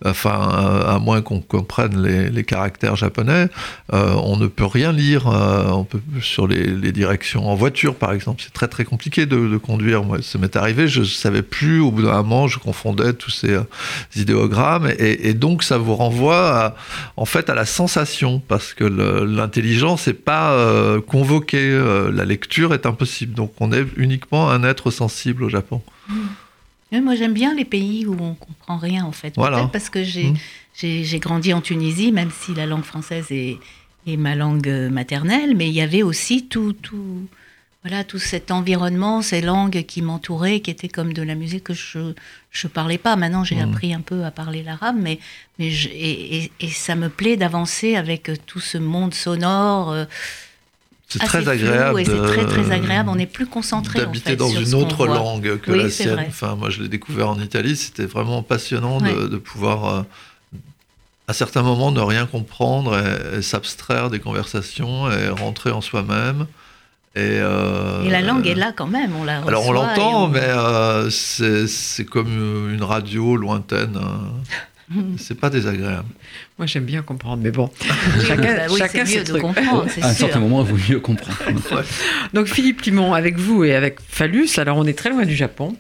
[0.06, 0.50] Enfin,
[0.86, 3.48] à moins qu'on comprenne les, caractères japonais,
[3.94, 5.84] euh, on ne peut rien lire euh,
[6.22, 7.48] sur les, directions.
[7.48, 10.04] En voiture, par exemple, c'est très très compliqué de, conduire.
[10.04, 13.32] Moi, ça m'est arrivé, je ne savais plus, au bout d'un moment, je confondais tous
[13.32, 13.64] ces euh,
[14.16, 14.92] idéogrammes.
[15.00, 16.76] Et, donc, ça vous renvoie à,
[17.16, 20.58] en fait à la sensation, parce que l'intelligence n'est pas
[21.08, 21.80] convoquée,
[22.12, 23.34] la lecture est impossible.
[23.34, 25.82] Donc on est uniquement un être sensible au Japon.
[27.02, 29.34] Moi, j'aime bien les pays où on comprend rien, en fait.
[29.36, 29.58] Voilà.
[29.58, 30.38] Peut-être parce que j'ai Mm.
[30.76, 33.58] j'ai- j'ai grandi en Tunisie, même si la langue française est,
[34.08, 37.28] est ma langue euh, maternelle, mais il y avait aussi tout, tout,
[37.84, 41.74] voilà, tout cet environnement, ces langues qui m'entouraient, qui étaient comme de la musique que
[41.74, 43.16] je ne parlais pas.
[43.16, 43.70] Maintenant, j'ai Mm.
[43.70, 45.20] appris un peu à parler l'arabe, mais,
[45.60, 49.92] mais je- et, et- et ça me plaît d'avancer avec tout ce monde sonore.
[49.92, 50.06] euh,
[51.20, 52.00] C'est très agréable.
[52.02, 53.10] et c'est très, très agréable.
[53.10, 55.16] On est plus concentré, en D'habiter fait, dans sur une autre voit.
[55.16, 56.14] langue que Oui, la sienne.
[56.14, 56.26] vrai.
[56.30, 57.76] Enfin, moi, je l'ai découvert en Italie.
[57.76, 59.30] C'était vraiment passionnant de, Ouais.
[59.30, 60.02] de pouvoir, euh,
[61.28, 66.48] à certains moments, ne rien comprendre et, et s'abstraire des conversations et rentrer en soi-même.
[67.16, 69.50] Et, euh, Et la langue est là quand même, on la reçoit.
[69.52, 74.00] Alors on l'entend, on- mais euh, c'est c'est comme une radio lointaine.
[75.18, 76.08] C'est pas désagréable.
[76.58, 77.70] Moi, j'aime bien comprendre, mais bon.
[78.28, 79.42] Chacun bah oui, chacun c'est ses mieux de trucs.
[79.42, 80.28] comprendre, à un sûr.
[80.28, 81.38] certain moment, il vaut mieux comprendre.
[82.34, 85.76] Donc Philippe Limon, avec vous et avec Phallus, alors on est très loin du Japon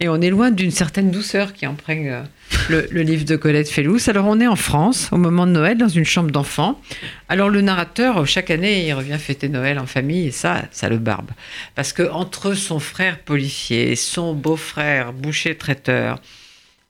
[0.00, 2.22] et on est loin d'une certaine douceur qui emprègne euh,
[2.68, 3.98] le, le livre de Colette Fellous.
[4.08, 6.80] Alors on est en France au moment de Noël dans une chambre d'enfant.
[7.28, 10.98] Alors le narrateur, chaque année, il revient fêter Noël en famille et ça, ça le
[10.98, 11.30] barbe.
[11.74, 16.20] Parce que entre son frère policier, son beau-frère boucher traiteur,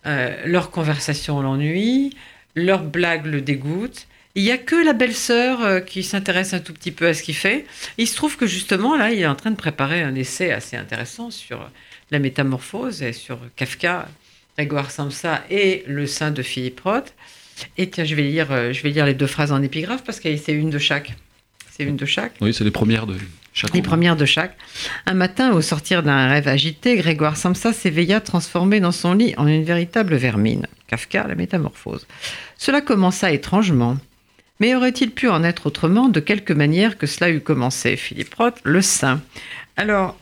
[0.09, 2.17] euh, leur conversation l'ennuie,
[2.55, 4.07] leur blague le dégoûte.
[4.35, 7.23] Il n'y a que la belle-sœur euh, qui s'intéresse un tout petit peu à ce
[7.23, 7.67] qu'il fait.
[7.99, 10.77] Il se trouve que justement, là, il est en train de préparer un essai assez
[10.77, 11.71] intéressant sur
[12.11, 14.09] la métamorphose et sur Kafka,
[14.57, 17.15] Grégoire Samsa et le sein de Philippe Roth.
[17.77, 20.21] Et tiens, je vais lire, euh, je vais lire les deux phrases en épigraphe parce
[20.21, 21.15] que c'est une de chaque.
[21.79, 22.33] C'est une de chaque.
[22.41, 23.17] Oui, c'est les premières de
[23.53, 24.57] chaque Les premières de chaque.
[25.07, 29.47] Un matin, au sortir d'un rêve agité, Grégoire Samsa s'éveilla transformé dans son lit en
[29.47, 30.67] une véritable vermine.
[30.89, 32.09] Kafka, la métamorphose.
[32.57, 33.97] Cela commença étrangement.
[34.59, 38.57] Mais aurait-il pu en être autrement de quelque manière que cela eût commencé Philippe Roth,
[38.65, 39.21] le saint?
[39.77, 40.19] Alors,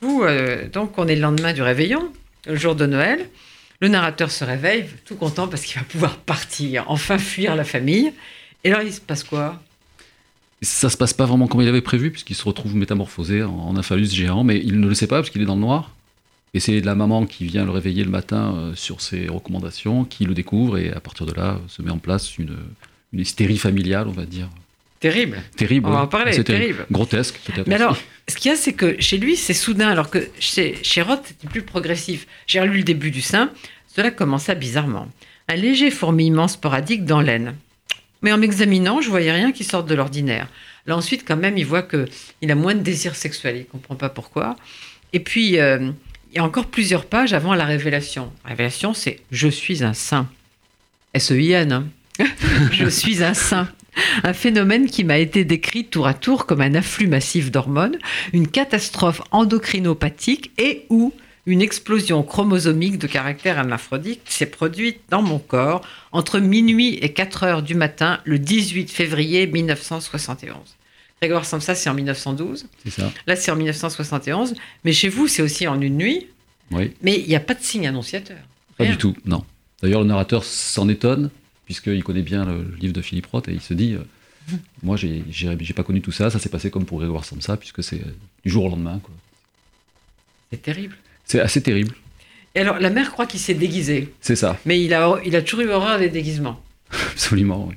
[0.00, 2.10] vous, euh, donc, on est le lendemain du réveillon,
[2.46, 3.28] le jour de Noël.
[3.80, 8.14] Le narrateur se réveille, tout content parce qu'il va pouvoir partir, enfin fuir la famille.
[8.64, 9.60] Et alors, il se passe quoi?
[10.62, 13.82] Ça se passe pas vraiment comme il avait prévu, puisqu'il se retrouve métamorphosé en, un
[13.82, 15.90] phallus géant, mais il ne le sait pas parce qu'il est dans le noir.
[16.54, 20.24] Et c'est la maman qui vient le réveiller le matin euh, sur ses recommandations, qui
[20.24, 22.56] le découvre, et à partir de là, se met en place une,
[23.12, 24.48] une hystérie familiale, on va dire.
[25.00, 25.42] Terrible.
[25.56, 25.88] Terrible.
[25.88, 26.86] On va en parler, C'est terrible.
[26.90, 27.66] Grotesque, peut-être.
[27.66, 30.78] Mais alors, ce qu'il y a, c'est que chez lui, c'est soudain, alors que chez,
[30.82, 32.26] chez Roth, c'était plus progressif.
[32.46, 33.50] J'ai relu le début du sein,
[33.94, 35.08] cela commença bizarrement.
[35.48, 37.54] Un léger fourmillement sporadique dans l'aine.
[38.26, 40.48] Mais en m'examinant, je voyais rien qui sorte de l'ordinaire.
[40.88, 42.06] Là, ensuite, quand même, il voit que
[42.42, 43.58] il a moins de désir sexuel.
[43.58, 44.56] Il comprend pas pourquoi.
[45.12, 45.92] Et puis, euh,
[46.32, 48.32] il y a encore plusieurs pages avant la révélation.
[48.42, 50.28] La révélation, c'est Je suis un saint.
[51.14, 51.70] S-E-I-N.
[51.70, 51.86] hein.
[52.72, 53.68] je suis un saint.
[54.24, 57.96] Un phénomène qui m'a été décrit tour à tour comme un afflux massif d'hormones,
[58.32, 61.12] une catastrophe endocrinopathique et ou
[61.46, 67.44] une explosion chromosomique de caractère hermaphrodite s'est produite dans mon corps entre minuit et 4
[67.44, 70.56] heures du matin le 18 février 1971.
[71.20, 72.66] Grégoire Samsa, c'est en 1912.
[72.84, 73.12] C'est ça.
[73.26, 74.54] Là, c'est en 1971.
[74.84, 76.26] Mais chez vous, c'est aussi en une nuit.
[76.72, 76.92] Oui.
[77.00, 78.36] Mais il n'y a pas de signe annonciateur.
[78.76, 78.92] Pas Rien.
[78.92, 79.44] du tout, non.
[79.82, 81.30] D'ailleurs, le narrateur s'en étonne,
[81.64, 85.72] puisqu'il connaît bien le livre de Philippe Roth, et il se dit euh, Moi, j'ai
[85.74, 88.50] pas connu tout ça, ça s'est passé comme pour Grégoire Samsa, puisque c'est euh, du
[88.50, 89.00] jour au lendemain.
[90.50, 90.96] C'est terrible.
[91.26, 91.94] C'est assez terrible,
[92.54, 94.14] Et alors, la mère croit qu'il s'est déguisé.
[94.20, 96.62] c'est ça, Mais il a, il a toujours eu horreur des déguisements.
[97.12, 97.66] absolument.
[97.68, 97.74] oui.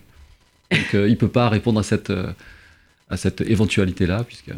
[0.71, 2.31] Donc, euh, il peut pas répondre à cette, euh,
[3.09, 4.51] à cette éventualité-là, puisque.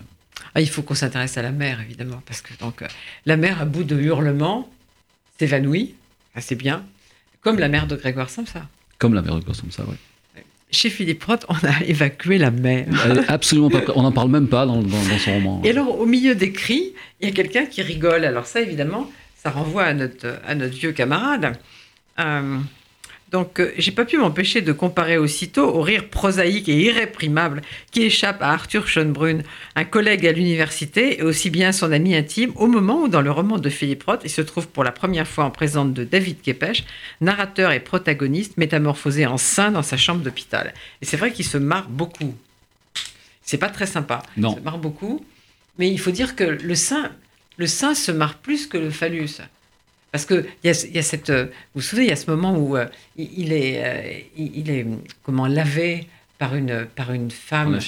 [0.54, 2.88] Ah, il faut qu'on s'intéresse à la mère, évidemment, parce que donc euh,
[3.26, 4.70] la mère, à bout de hurlements,
[5.40, 5.96] s'évanouit.
[6.36, 6.86] Ah, c'est bien.
[7.40, 8.68] Comme la mère de Grégoire Samsa.
[8.98, 9.96] Comme la mère de Grégoire Samsa, oui.
[10.72, 12.52] Chez Philippe Roth, on a évacué la.
[12.64, 12.86] Elle
[13.20, 13.82] est absolument pas.
[13.96, 15.62] On n'en parle même pas dans, dans- dans son roman.
[15.66, 18.24] Et alors, au milieu des cris, il y a quelqu'un qui rigole.
[18.26, 19.10] Alors ça, évidemment,
[19.44, 21.58] ça renvoie à notre, à notre vieux camarade.
[22.20, 22.58] Euh,
[23.32, 28.04] donc, euh, j'ai pas pu m'empêcher de comparer aussitôt au rire prosaïque et irréprimable qui
[28.04, 29.44] échappe à Arthur Schönbrunn,
[29.76, 33.32] un collègue à l'université et aussi bien son ami intime, au moment où, dans le
[33.32, 36.42] roman de Philippe Roth, il se trouve pour la première fois en présence de David
[36.42, 36.84] Kepech,
[37.22, 40.74] narrateur et protagoniste, métamorphosé en saint dans sa chambre d'hôpital.
[41.02, 42.36] Et c'est vrai qu'il se marre beaucoup.
[43.44, 44.24] C'est pas très sympa.
[44.36, 44.52] Non.
[44.52, 45.26] Il se marre beaucoup.
[45.78, 47.12] Mais il faut dire que le sein,
[47.56, 49.38] le sein se marre plus que le phallus.
[50.12, 52.18] Parce que il y a, y a cette, euh, vous vous souvenez, il y a
[52.18, 54.86] ce moment où euh, il, est, euh, il, est
[55.24, 57.80] comment lavé par une par une femme,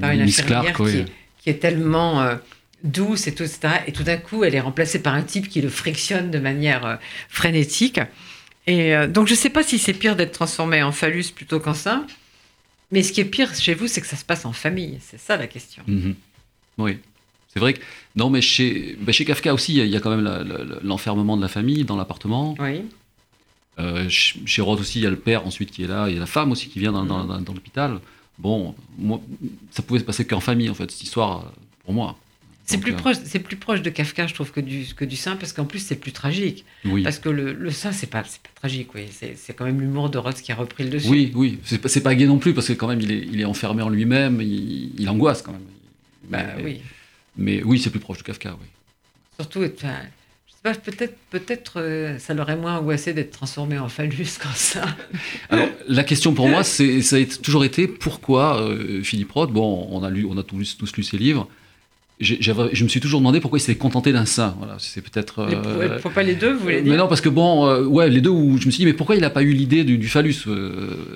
[0.00, 1.04] par une Miss infirmière Clark, oui.
[1.38, 2.36] qui, est tellement euh,
[2.84, 3.80] douce et tout, etc.
[3.88, 6.98] Et tout d'un coup, elle est remplacée par un type qui le frictionne de manière
[7.28, 8.00] frénétique.
[8.68, 11.74] Et donc, je ne sais pas si c'est pire d'être transformé en phallus plutôt qu'en
[11.74, 12.06] sein.
[12.92, 14.98] Mais ce qui est pire chez vous, c'est que ça se passe en famille.
[15.00, 15.82] C'est ça la question.
[15.88, 16.14] Mhm.
[16.78, 16.98] Oui.
[17.52, 17.80] C'est vrai que.
[18.16, 20.78] Non, mais chez, bah, chez Kafka aussi, il y a- il y, a quand même
[20.82, 22.54] l'enfermement de la famille dans l'appartement.
[22.58, 22.82] Oui.
[23.78, 26.14] Euh, ch- chez Roth aussi, il y a le père ensuite qui est là, il
[26.14, 28.00] y a la femme aussi qui vient dans, dans- dans- dans l'hôpital.
[28.38, 29.20] Bon, moi,
[29.70, 31.50] ça pouvait se passer qu'en famille, en fait, cette histoire, euh,
[31.84, 32.18] pour moi.
[32.64, 35.16] C'est plus, euh, proche, c'est plus proche de Kafka, je trouve, que du, que du
[35.16, 36.64] sein, parce qu'en plus, c'est plus tragique.
[36.84, 39.02] Oui, Parce que le, le sein, c'est pas, pas tragique, oui.
[39.10, 41.08] C'est, quand même l'humour de Roth qui a repris le dessus.
[41.08, 41.58] oui, oui.
[41.64, 43.82] C'est pas, pas gay non plus, parce que quand même, il est, il est enfermé
[43.82, 45.60] en lui-même, il, il angoisse quand même.
[46.28, 46.80] Bah, oui.
[47.36, 48.66] Mais oui, c'est plus proche de Kafka, oui.
[49.38, 49.96] Surtout, enfin,
[50.46, 54.52] je sais pas, peut-être, peut-être euh, ça l'aurait moins angoissé d'être transformé en phallus comme
[54.54, 54.84] ça.
[55.48, 59.88] Alors, la question pour moi, c'est, ça a toujours été pourquoi euh, Philippe Roth, bon,
[59.90, 61.48] on a, lu, on a tous, tous lu ses livres,
[62.22, 64.54] je me suis toujours demandé pourquoi il s'était contenté d'un sein.
[64.58, 65.40] Voilà, c'est peut-être.
[65.40, 68.08] Euh, faut pas les deux, vous voulez mais dire non, parce que bon, euh, ouais,
[68.08, 69.98] les deux où je me suis dit, mais pourquoi il n'a pas eu l'idée du,
[69.98, 70.50] du phallus euh,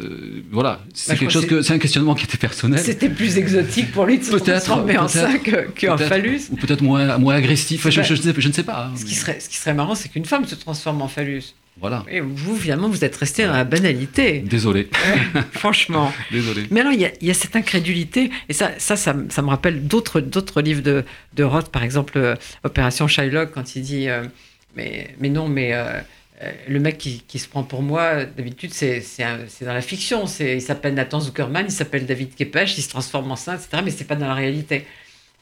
[0.02, 2.80] euh, Voilà, c'est Bah, quelque chose que c'est un questionnement qui était personnel.
[2.80, 6.42] C'était plus exotique pour lui de se transformer en que- qu'en phallus.
[6.50, 7.80] Ou peut-être moins, moins agressif.
[7.80, 8.06] Enfin, je, Bah,
[8.38, 8.86] je, ne sais pas.
[8.92, 11.08] hein, Ce qui, mais serait, ce qui serait marrant, c'est qu'une femme se transforme en
[11.08, 11.54] phallus.
[11.80, 12.04] Voilà.
[12.10, 14.40] Et vous, finalement, vous êtes resté dans la banalité.
[14.40, 14.88] Désolé,
[15.52, 16.12] Franchement.
[16.30, 16.64] désolé.
[16.70, 19.28] Mais alors, il y a, il y a cette incrédulité, et ça, ça, ça, me-
[19.30, 22.34] ça me rappelle d'autres, d'autres livres de, de Roth, par exemple, euh,
[22.64, 24.24] Opération Shylock, quand il dit euh,
[24.74, 26.00] mais, mais non, mais euh,
[26.68, 29.02] le mec qui, qui se prend pour moi, d'habitude, c'est,
[29.62, 30.26] dans la fiction.
[30.26, 33.82] C'est, il s'appelle Nathan Zuckerman, il s'appelle David Kepech, il se transforme en saint, etc.,
[33.84, 34.86] mais c'est pas dans la réalité.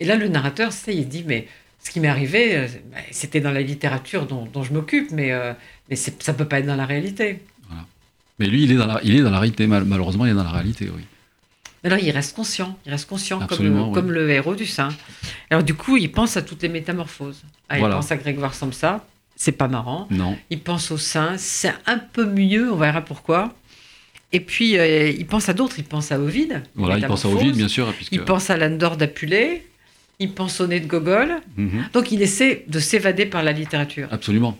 [0.01, 1.47] Et là, le narrateur, c'est, il dit mais
[1.83, 5.53] ce qui m'est arrivé, bah, c'était dans la littérature dont, dont je m'occupe, mais, euh,
[5.91, 7.41] mais ça peut pas être dans la réalité.
[8.41, 9.67] Mais lui, il est dans la, il est dans la réalité.
[9.69, 11.03] mal- Malheureusement, il est dans la réalité, oui.
[11.85, 13.93] Alors il reste conscient, il reste conscient comme, le, oui.
[13.93, 14.89] comme le héros du sein.
[15.51, 17.43] Alors du coup, il pense à toutes les métamorphoses.
[17.69, 17.95] Ah, Voilà.
[17.95, 19.05] Il pense à Grégoire Samsa,
[19.37, 20.09] c'est pas marrant.
[20.11, 20.37] Non.
[20.49, 23.55] Il pense au sein, c'est un peu mieux, on verra pourquoi.
[24.33, 26.63] Et puis euh, il pense à d'autres, il pense à Ovide.
[26.75, 27.93] Voilà, il pense à Ovid, bien sûr.
[27.93, 28.13] Puisque...
[28.13, 29.67] Il pense à Landor d'Apulée,
[30.19, 31.37] il pense au nez de Gogol.
[31.59, 31.85] Mhm.
[31.93, 34.09] Donc il essaie de s'évader par la littérature.
[34.11, 34.57] Absolument.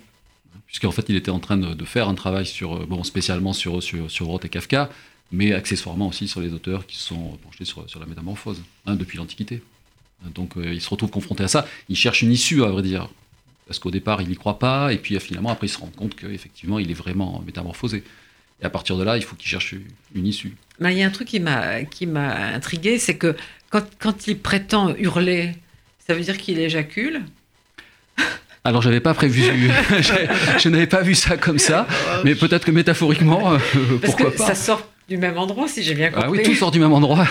[0.75, 3.81] Puisqu'en fait, il était en train de, faire un travail sur, euh, bon, spécialement sur,
[3.81, 4.91] sur, Roth et Kafka,
[5.31, 9.63] mais accessoirement aussi sur les auteurs qui sont penchés sur, la métamorphose, hein, depuis l'Antiquité.
[10.35, 11.65] Donc euh, il se retrouve confronté à ça.
[11.89, 13.09] Il cherche une issue, à vrai dire.
[13.69, 16.17] Parce qu'au départ, il n'y croit pas, et puis finalement, après, il se rend compte
[16.17, 18.03] qu'effectivement, il est vraiment métamorphosé.
[18.61, 19.77] Et à partir de là, il faut qu'il cherche
[20.13, 20.57] une issue.
[20.81, 23.37] Il y a un truc qui m'a intrigué, c'est que
[23.71, 25.53] quand il prétend hurler,
[26.05, 27.23] ça veut dire qu'il éjacule?
[28.65, 29.43] Alors j'avais pas prévu,
[30.01, 30.13] je,
[30.59, 31.87] je n'avais pas vu ça comme ça,
[32.25, 33.59] mais peut-être que métaphoriquement, euh,
[34.01, 34.47] Parce pourquoi que pas.
[34.47, 36.25] ça sort du même endroit, si j'ai bien compris.
[36.27, 37.27] Ah oui, tout sort du même endroit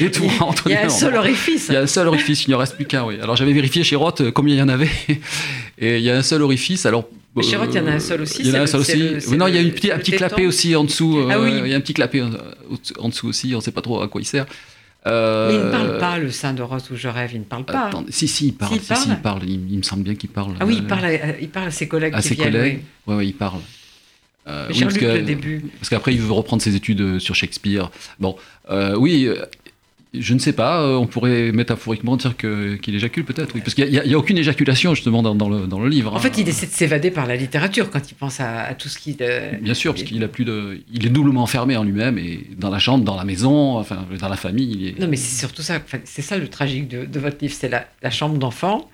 [0.00, 1.66] et tout rentre Il y a un seul orifice.
[1.68, 3.14] Il y a un seul orifice, il n'y en reste plus qu'un, oui.
[3.22, 4.90] Alors j'avais vérifié chez Roth euh, combien il y en avait,
[5.78, 6.86] et il y a un seul orifice.
[6.86, 8.54] Alors Mais chez euh, Roth, il y en a un seul aussi, Il y en
[8.54, 8.96] a un seul aussi.
[8.98, 11.18] le- non, il y a une c'est un petit clapet aussi en dessous.
[11.20, 11.52] euh, Ah oui.
[11.64, 12.30] Il y a un petit clapet en,
[12.98, 13.52] en dessous aussi.
[13.54, 14.46] On ne sait pas trop à quoi il sert.
[15.06, 17.44] Mais il ne Euh, parle pas, le sein de Roth où je rêve, il ne
[17.44, 17.88] parle pas.
[17.88, 18.74] Attendez, si, si, il parle.
[18.74, 19.42] Si, si, parle il parle.
[19.44, 20.54] Il, il me semble bien qu'il parle.
[20.60, 22.52] Ah oui, il euh, parle, à, il parle à ses collègues à qui ses viennent.
[22.52, 22.80] collègues.
[23.06, 23.12] oui.
[23.12, 23.60] Ouais, ouais, il parle.
[24.46, 25.64] Euh, oui, parce que- le début.
[25.78, 27.90] Parce qu'après, il veut reprendre ses études euh, sur Shakespeare.
[28.18, 28.36] Bon,
[28.70, 29.44] euh, oui, euh,
[30.18, 30.82] je ne sais pas.
[30.82, 33.54] euh, on pourrait métaphoriquement dire qu'il éjacule, peut-être.
[33.54, 35.80] Oui, parce qu'il n'y a, il y a aucune éjaculation, justement, dans, dans le, dans
[35.80, 36.12] le livre.
[36.12, 36.20] En hein.
[36.20, 38.98] fait, il essaie de s'évader par la littérature quand il pense à, à tout ce
[38.98, 39.16] qui.
[39.20, 42.40] euh, Bien sûr, parce qu'il a plus de, il est doublement enfermé en lui-même et
[42.58, 44.98] dans la chambre, dans la maison, enfin dans la famille, il est.
[45.00, 45.80] Non, mais c'est surtout ça.
[46.04, 48.88] C'est ça le tragique de, de votre livre, c'est la, la chambre d'enfant.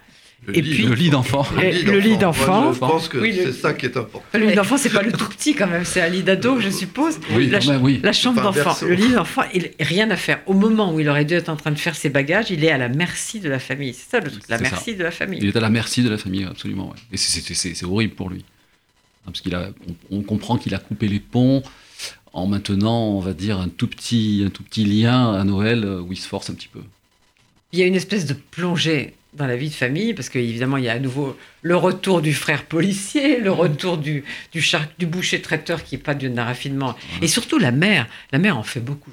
[0.47, 1.47] Le Et lit puis- le lit d'enfant.
[1.55, 2.73] Le lit d'enfant.
[2.73, 4.23] Je pense que Oui, le- c'est ça qui est important.
[4.29, 6.59] Enfin, le lit d'enfant, c'est pas le tout petit quand même, c'est un lit d'ado,
[6.61, 7.21] je suppose.
[7.35, 8.01] Oui, la, oui.
[8.15, 10.41] chambre d'enfant, le lit d'enfant, il n'a rien à faire.
[10.47, 12.71] Au moment où il aurait dû être en train de faire ses bagages, il est
[12.71, 13.93] à la merci de la famille.
[13.93, 14.63] C'est ça le truc, la ça.
[14.63, 15.41] merci de la famille.
[15.43, 16.89] Il est à la merci de la famille, absolument.
[16.89, 16.97] ouais.
[17.13, 19.69] Et c'est- horrible pour lui, Hein, parce qu'il a,
[20.11, 21.63] on, on comprend qu'il a coupé les ponts
[22.33, 26.01] en maintenant, on va dire, un tout petit, un tout petit lien à Noël euh,
[26.01, 26.81] où il se force un petit peu.
[27.73, 30.85] Il y a une espèce de plongée dans la vie de famille, parce qu'évidemment, il
[30.85, 35.07] y a à nouveau le retour du frère policier, le retour du, du, char- du
[35.07, 36.97] boucher traiteur qui n'est pas d'un raffinement.
[37.23, 38.07] Et surtout la mère.
[38.33, 39.13] La mère en fait beaucoup.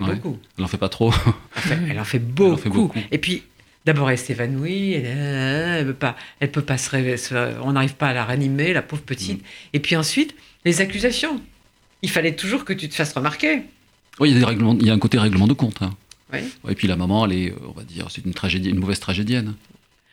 [0.00, 0.14] Ouais.
[0.14, 0.38] Beaucoup.
[0.56, 1.12] Elle en fait pas trop.
[1.90, 2.52] Elle, en fait beaucoup.
[2.52, 2.98] en fait beaucoup.
[3.10, 3.42] Et puis,
[3.84, 4.94] d'abord, elle s'évanouit.
[4.94, 7.18] Elle, elle peut pas, elle peut pas se réveiller.
[7.18, 9.42] se- On n'arrive pas à la ranimer, la pauvre petite.
[9.74, 11.40] Et puis ensuite, les accusations.
[12.02, 13.62] Il fallait toujours que tu te fasses remarquer.
[14.20, 15.82] Oui, il y a des règlements, il y a un côté règlement de compte.
[15.82, 15.90] hein.
[16.32, 18.78] Ouais, Et puis la maman, elle est, euh, on va dire, c'est une tragédie, une
[18.78, 19.54] mauvaise tragédienne.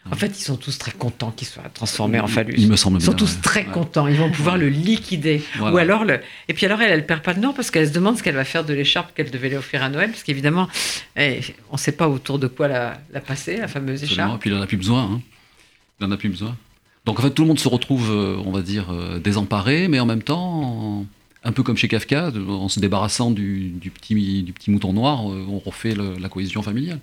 [0.10, 2.56] En fait, ils sont tous très contents qu'il soit transformé en phallus.
[2.58, 3.42] Il me semble Ils sont bien, tous ouais.
[3.42, 4.08] très contents.
[4.08, 5.42] Ils vont pouvoir le liquider.
[5.58, 5.76] Voilà.
[5.76, 6.22] Ou alors le.
[6.48, 8.36] Et puis alors elle, elle perd pas de nom parce qu'elle se demande ce qu'elle
[8.36, 10.70] va faire de l'écharpe qu'elle devait lui offrir à Noël, parce qu'évidemment,
[11.18, 14.24] eh, on ne sait pas autour de quoi la, la passer, la fameuse Absolument.
[14.24, 14.42] Et écharpe.
[14.42, 15.04] puis il en a plus besoin.
[15.12, 15.22] hein.
[16.00, 16.56] Il en a plus besoin.
[17.04, 20.00] Donc en fait, tout le monde se retrouve, euh, on va dire, euh, désemparé, mais
[20.00, 21.06] en même temps,
[21.44, 25.32] un peu comme chez Kafka, en se débarrassant du, du petit, du petit mouton noir,
[25.32, 27.00] euh, on refait le- la cohésion familiale.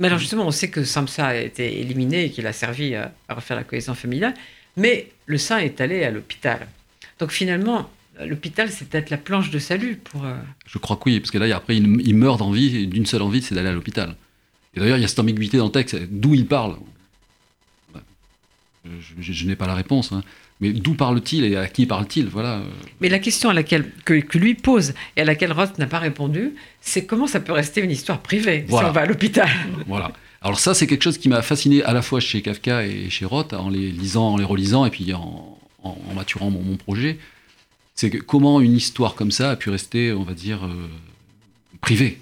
[0.00, 3.12] Mais alors justement, on sait que Samsa a été éliminé et qu'il a servi à,
[3.28, 4.34] à refaire la cohésion familiale,
[4.76, 6.66] mais le saint est allé à l'hôpital.
[7.20, 7.88] Donc finalement,
[8.24, 10.24] l'hôpital, c'est peut-être la planche de salut pour.
[10.24, 10.34] euh,
[10.66, 13.42] Je crois que oui, parce que là, après, il, il meurt d'envie, d'une seule envie,
[13.42, 14.16] c'est d'aller à l'hôpital.
[14.74, 16.76] Et d'ailleurs, il y a cette ambiguïté dans le texte, d'où il parle.
[17.94, 18.00] Ouais.
[18.84, 20.22] Je, je- je n'ai pas la réponse, hein.
[20.64, 22.26] Mais d'où parle-t-il et à qui parle-t-il?
[22.26, 22.62] Voilà.
[23.00, 25.98] Mais la question à laquelle que, que lui pose et à laquelle Roth n'a pas
[25.98, 28.88] répondu, c'est comment ça peut rester une histoire privée Voilà.
[28.88, 29.48] si on va à l'hôpital?
[29.86, 30.12] Voilà.
[30.42, 33.24] Alors ça, c'est quelque chose qui m'a fasciné à la fois chez Kafka et chez
[33.24, 36.76] Roth, en les lisant, en les relisant, et puis en, en- en maturant mon, mon
[36.76, 37.18] projet.
[37.94, 40.88] C'est que comment une histoire comme ça a pu rester, on va dire, euh,
[41.80, 42.18] privée?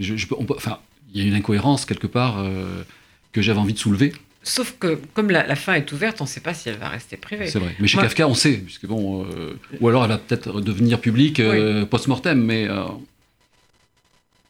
[0.00, 0.78] Je, je peux- on peut- enfin,
[1.12, 2.82] il y a une incohérence quelque part euh,
[3.32, 4.12] que j'avais envie de soulever.
[4.46, 6.88] Sauf que comme la, la fin est ouverte, on ne sait pas si elle va
[6.90, 7.46] rester privée.
[7.48, 7.74] C'est vrai.
[7.80, 11.00] Mais chez Moi- Kafka, on sait, puisque bon, euh, ou alors elle va peut-être devenir
[11.00, 12.84] publique euh, post-mortem, mais euh,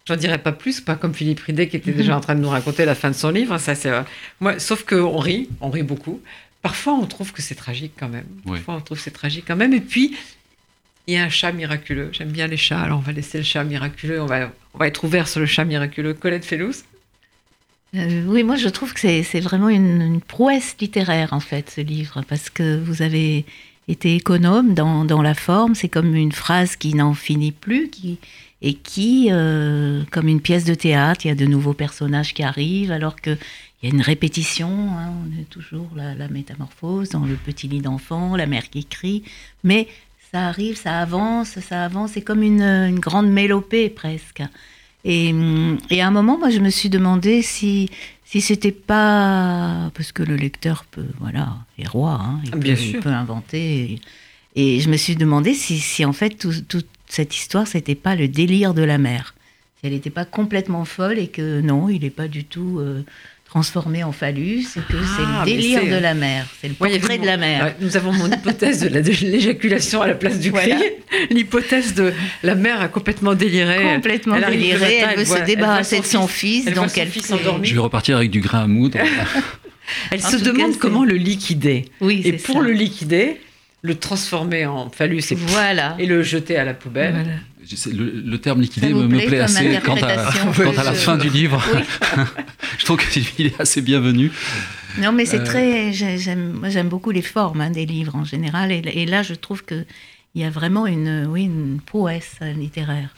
[0.07, 2.51] J'en dirais pas plus, pas comme Philippe Ridet qui était déjà en train de nous
[2.51, 3.57] raconter la fin de son livre.
[3.57, 3.91] Ça, c'est
[4.39, 4.59] moi.
[4.59, 6.21] Sauf qu'on rit, on rit beaucoup.
[6.61, 8.27] Parfois, on trouve que c'est tragique quand même.
[8.45, 8.59] Oui.
[8.59, 9.73] Parfois, on trouve que c'est tragique quand même.
[9.73, 10.15] Et puis,
[11.07, 12.11] il y a un chat miraculeux.
[12.13, 14.21] J'aime bien les chats, alors on va laisser le chat miraculeux.
[14.21, 16.13] On va, on va être ouvert sur le chat miraculeux.
[16.13, 16.75] Colette Fellous.
[17.97, 22.23] Euh, oui, moi je trouve que c'est vraiment une, prouesse littéraire en fait ce livre
[22.29, 23.45] parce que vous avez
[23.87, 25.75] été économe dans, la forme.
[25.75, 28.19] C'est comme une phrase qui n'en finit plus, qui
[28.63, 32.43] et qui, euh, comme une pièce de théâtre, il y a de nouveaux personnages qui
[32.43, 33.37] arrivent alors que
[33.83, 34.69] il y a une répétition.
[34.69, 39.23] hein, on est toujours la, métamorphose dans le petit lit d'enfant, la mère qui crie,
[39.63, 39.87] mais
[40.33, 42.13] ça arrive, ça avance, ça avance.
[42.13, 44.43] C'est comme une grande mélopée presque.
[45.05, 47.91] Et, hum, et à un moment, moi, je me suis demandé si,
[48.25, 49.91] si c'était pas.
[49.95, 51.07] Parce que le lecteur peut.
[51.21, 53.01] Voilà, est roi, hein, il, Ah, bien peut, il sûr.
[53.03, 54.01] peut inventer.
[54.57, 57.95] Et, et je me suis demandé si, si en fait, tout- toute cette histoire, c'était
[57.95, 59.35] pas le délire de la mère.
[59.81, 63.03] Si elle n'était pas complètement folle et que non, il n'est pas du tout euh,
[63.59, 66.45] transformé en phallus et que c'est Ah, le mais délire c'est- de la mer.
[66.61, 67.65] C'est le portrait mon- de la mer.
[67.67, 70.71] Ouais, nous avons mon hypothèse de la- de l'éjaculation à la place du cri.
[70.71, 70.85] Voilà.
[71.31, 73.95] L'hypothèse de la mère a complètement déliré.
[73.95, 77.01] Complètement Elle délirée, matin, elle veut voit- se débarrasser de son fils, elle donc son
[77.01, 77.69] elle fils endormi.
[77.69, 78.99] Je vais repartir avec du grain à moudre.
[80.11, 81.85] Elle En se cas, demande comment le liquider.
[82.01, 82.61] Oui, Et pour ça.
[82.63, 83.39] le liquider,
[83.83, 85.95] le transformer en phallus et, Voilà.
[86.01, 87.13] et le jeter à la poubelle.
[87.13, 87.29] Voilà.
[87.93, 91.17] Le, le terme liquidé me, me plaît assez quant à, interprétation quant à la fin
[91.17, 91.63] du livre.
[92.79, 94.31] je trouve qu'il est assez bienvenu.
[95.01, 95.93] Non, mais c'est Euh, très.
[95.93, 99.23] j'ai- J'aime, moi, j'aime beaucoup les formes hein, des livres en général, et, et là,
[99.23, 99.85] je trouve que
[100.35, 103.15] il y a vraiment une, oui, une prouesse littéraire.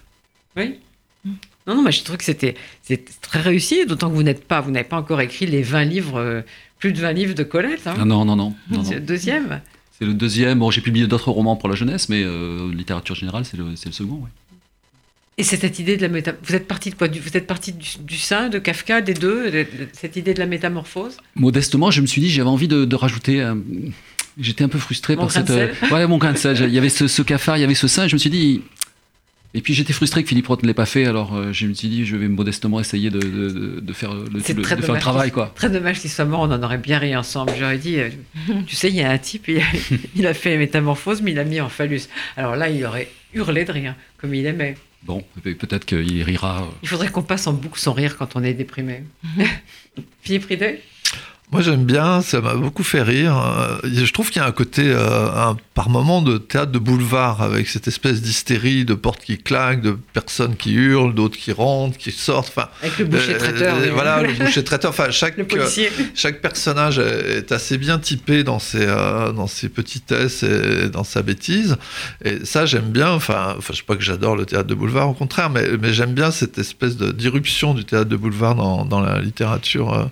[0.56, 0.76] Oui.
[1.66, 4.60] Non, non, moi je trouve que c'était c'était très réussi, d'autant que vous n'êtes pas,
[4.60, 6.42] vous n'avez pas encore écrit les 20 livres, euh,
[6.78, 7.86] plus de 20 livres de Colette.
[7.86, 7.94] hein.
[7.98, 8.54] Ah non, non, non.
[8.70, 9.60] non, deuxième.
[9.98, 10.58] C'est le deuxième.
[10.58, 14.20] Bon, j'ai publié d'autres romans pour la jeunesse, mais euh, littérature générale, c'est le, second.
[15.38, 16.32] Et c'est cette idée de la méta...
[16.44, 17.08] Vous êtes parti de quoi?
[17.08, 20.38] Vous êtes parti du, du sein, de Kafka, des deux, de- de- cette idée de
[20.38, 21.16] la métamorphose?
[21.34, 23.42] Modestement, je me suis dit, j'avais envie de, de rajouter.
[23.42, 23.58] un-
[24.38, 25.48] J'étais un peu frustré Mon par cette.
[25.48, 26.58] euh, Ouais, mon sel.
[26.68, 28.28] Il y avait ce, ce cafard, il y avait ce sein, et je me suis
[28.30, 28.60] dit.
[29.56, 31.72] Et puis j'étais frustré que Philippe Roth ne l'ait pas fait, alors euh, je me
[31.74, 34.80] suis dit, je vais modestement essayer de, de- de faire le, C'est le- très de
[34.82, 35.00] faire le dommage.
[35.02, 35.52] travail, quoi.
[35.56, 37.52] Très dommage qu'il soit mort, on en aurait bien ri ensemble.
[37.58, 38.10] J'aurais dit, euh,
[38.66, 39.62] tu sais, il y a un type, il a,
[40.14, 42.02] il a fait la métamorphose, mais il a mis en phallus.
[42.36, 44.76] Alors là, il aurait hurlé de rire, comme il aimait.
[45.04, 46.62] Bon, pe- peut-être qu'il rira.
[46.62, 49.04] euh, Il faudrait qu'on passe en boucle son rire quand on est déprimé.
[50.22, 50.82] Philippe Ridet
[51.52, 53.36] Moi j'aime bien, ça m'a beaucoup fait rire.
[53.36, 56.78] Euh, Je trouve qu'il y a un côté, euh, un- par moment, de théâtre de
[56.78, 61.52] boulevard, avec cette espèce d'hystérie, de portes qui claquent, de personnes qui hurlent, d'autres qui
[61.52, 62.48] rentrent, qui sortent.
[62.48, 63.76] Enfin, Avec le boucher euh, traiteur.
[63.76, 64.90] euh, voilà, le boucher traiteur.
[64.90, 65.36] Enfin, chaque,
[66.14, 71.76] chaque personnage est assez bien typé dans ses, dans ses petitesses et dans sa bêtise.
[72.24, 73.10] Et ça, j'aime bien.
[73.12, 75.92] Enfin, enfin, je sais pas que j'adore le théâtre de boulevard, au contraire, mais, mais
[75.92, 80.08] j'aime bien cette espèce de- d'irruption du théâtre de boulevard dans, dans la littérature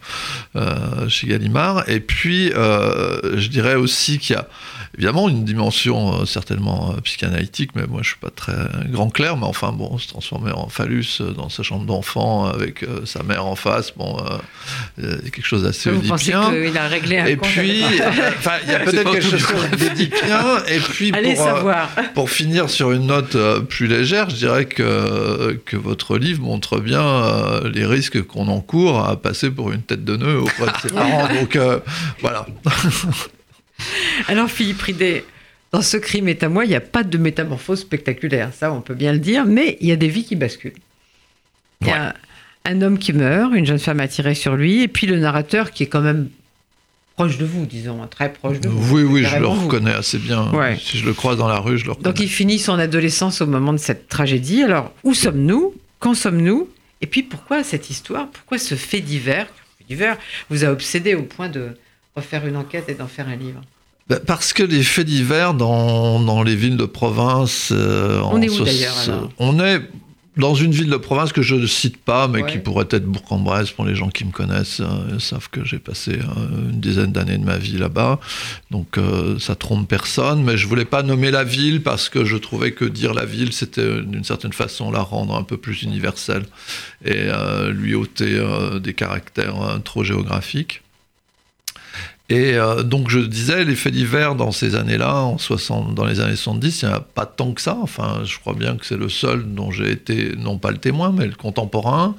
[0.56, 1.84] euh, chez.
[1.88, 4.48] Et puis, euh, je dirais aussi qu'il y a
[4.96, 8.54] évidemment une dimension euh, certainement euh, psychanalytique, mais moi je suis pas très
[8.90, 12.84] grand clair, mais enfin bon, se transformer en phallus euh, dans sa chambre d'enfant avec
[13.04, 14.16] sa mère en face, bon,
[14.98, 16.50] il quelque chose d'assez oedipien.
[16.50, 20.58] qu'il a réglé un Et compte puis, il y a peut-être quelque chose d'édipien.
[20.68, 21.88] Et puis, Allez pour, savoir.
[22.14, 23.36] pour finir sur une note
[23.68, 29.16] plus légère, je dirais que, que votre livre montre bien les risques qu'on encourt à
[29.16, 31.28] passer pour une tête de nœud auprès de ses parents.
[31.34, 31.80] Donc euh,
[32.20, 32.46] voilà.
[34.28, 35.24] Alors Philippe Ridet,
[35.72, 38.80] dans ce crime est à moi, il n'y a pas de métamorphose spectaculaire, ça on
[38.80, 40.72] peut bien le dire, mais il y a des vies qui basculent.
[41.80, 42.14] Il y a
[42.64, 45.82] un homme qui meurt, une jeune femme attirée sur lui, et puis le narrateur qui
[45.82, 46.28] est quand même
[47.16, 48.94] proche de vous, disons, très proche de vous.
[48.94, 49.66] Oui, oui, je le vous.
[49.66, 50.50] reconnais assez bien.
[50.52, 50.76] Ouais.
[50.80, 52.04] Si je le croise dans la rue, je le reconnais.
[52.04, 54.62] Donc il finit son adolescence au moment de cette tragédie.
[54.62, 55.74] Alors où sommes-nous?
[55.98, 56.68] Quand sommes-nous?
[57.00, 58.28] Et puis pourquoi cette histoire?
[58.28, 59.46] Pourquoi ce fait divers,
[59.78, 60.16] fait divers
[60.50, 61.76] vous a obsédé au point de
[62.16, 63.60] refaire une enquête et d'en faire un livre
[64.08, 67.70] Bah, Parce que les faits divers dans, dans les villes de province.
[67.72, 69.80] euh, On en est où, d'ailleurs, alors On est
[70.36, 72.50] dans une ville de province que je ne cite pas, mais Ouais.
[72.50, 74.80] qui pourrait être Bourg-en-Bresse pour les gens qui me connaissent.
[74.80, 78.18] euh, ils savent que j'ai passé euh, une dizaine d'années de ma vie là-bas.
[78.72, 80.42] Donc euh, ça trompe personne.
[80.42, 83.52] Mais je voulais pas nommer la ville parce que je trouvais que dire la ville,
[83.52, 86.44] c'était euh, d'une certaine façon la rendre un peu plus universelle
[87.04, 90.82] et euh, lui ôter euh, des caractères euh, trop géographiques.
[92.30, 96.20] Et euh, donc je disais, les faits divers dans ces années-là, en 60, dans les
[96.20, 97.76] années 70, il n'y en a pas tant que ça.
[97.82, 101.12] Enfin, je crois bien que c'est le seul dont j'ai été, non pas le témoin,
[101.12, 102.14] mais le contemporain.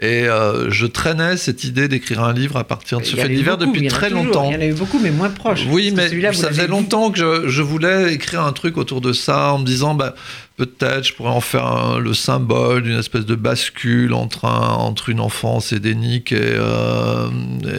[0.00, 3.66] Et euh, je traînais cette idée d'écrire un livre à partir de ce fait beaucoup,
[3.66, 4.24] depuis très toujours.
[4.24, 4.50] longtemps.
[4.50, 5.66] Il y en a eu beaucoup, mais moins proches.
[5.70, 9.52] Oui, mais ça faisait longtemps que je, je voulais écrire un truc autour de ça
[9.52, 10.14] en me disant, bah,
[10.56, 15.08] peut-être je pourrais en faire un- le symbole d'une espèce de bascule entre, un- entre
[15.10, 17.28] une enfance édénique et, euh,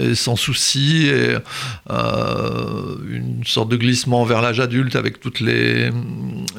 [0.10, 1.36] et sans souci et
[1.90, 5.90] euh, une sorte de glissement vers l'âge adulte avec toutes les,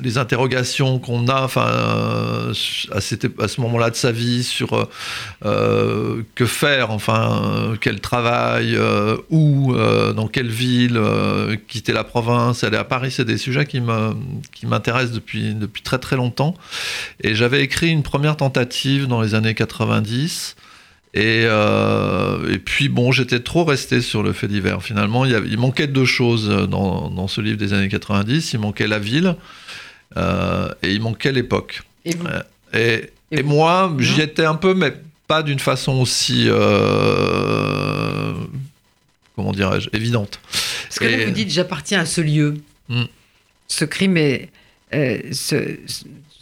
[0.02, 2.52] les interrogations qu'on a enfin, euh,
[2.92, 4.88] à, cette- à ce moment-là de sa vie sur
[5.46, 7.42] euh, que faire, enfin,
[7.72, 9.74] euh, quel travail, euh, où,
[10.14, 11.00] dans quelle ville,
[11.68, 14.14] quitter la province, aller à Paris, c'est des sujets qui me-
[14.52, 16.54] qui m'intéressent depuis, depuis très très longtemps.
[17.22, 20.56] Et j'avais écrit une première tentative dans les années 90.
[21.14, 24.82] Et, euh, et puis bon, j'étais trop resté sur le fait divers.
[24.82, 28.52] Finalement, il, y avait- il manquait deux choses dans, dans ce livre des années 90.
[28.52, 29.34] Il manquait la ville
[30.16, 31.82] euh, et il manquait l'époque.
[32.04, 32.10] Et
[32.74, 34.92] Et, Et moi, j'y étais un peu, mais
[35.26, 38.32] pas d'une façon aussi, euh,
[39.34, 40.40] comment dirais-je, évidente.
[40.84, 42.56] Parce que là, vous dites, j'appartiens à ce lieu.
[42.88, 43.04] Hmm.
[43.68, 44.50] Ce crime est,
[44.94, 45.18] euh,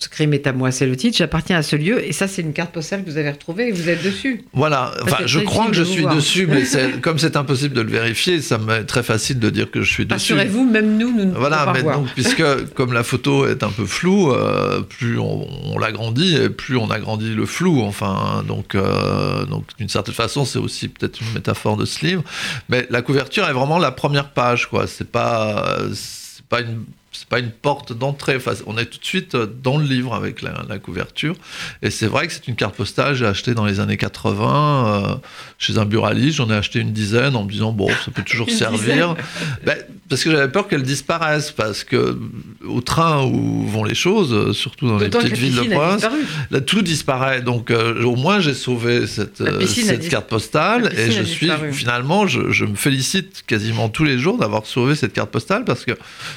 [0.04, 1.16] Ce crime est à moi, c'est le titre.
[1.16, 2.06] J'appartiens à ce lieu.
[2.06, 4.44] Et ça, c'est une carte postale que vous avez retrouvée et vous êtes dessus.
[4.52, 6.14] Voilà, enfin, je crois que je suis voir.
[6.14, 6.62] dessus, mais
[7.00, 10.04] comme c'est impossible de le vérifier, ça m'est très facile de dire que je suis
[10.04, 10.34] dessus.
[10.34, 11.98] Rassurez-vous, même nous, nous ne Voilà, pouvons pas mais voir.
[12.00, 12.44] donc, puisque
[12.74, 16.90] comme la photo est un peu floue, euh, plus on, on l'agrandit et plus on
[16.90, 17.80] agrandit le flou.
[17.80, 22.22] Enfin, donc, euh, donc d'une certaine façon, c'est aussi peut-être une métaphore de ce livre.
[22.68, 24.86] Mais la couverture est vraiment la première page, quoi.
[24.86, 26.84] C'est pas, c'est pas une
[27.14, 28.36] c'est pas une porte d'entrée.
[28.36, 31.34] Enfin, on est tout de suite dans le livre avec la, la couverture.
[31.82, 35.14] Et c'est vrai que c'est une carte postale j'ai achetée dans les années 80 euh,
[35.58, 36.36] chez un buraliste.
[36.38, 39.14] J'en ai acheté une dizaine en me disant bon, ça peut toujours servir.
[39.64, 39.76] Ben,
[40.08, 42.18] parce que j'avais peur qu'elle disparaisse, parce que
[42.66, 46.06] au train où vont les choses, euh, surtout dans les petites villes de province,
[46.50, 47.40] là tout disparaît.
[47.40, 49.66] Donc euh, au moins j'ai sauvé cette, euh,
[50.10, 51.72] carte postale et je suis disparu.
[51.72, 55.84] finalement je, je me félicite quasiment tous les jours d'avoir sauvé cette carte postale parce
[55.84, 55.92] que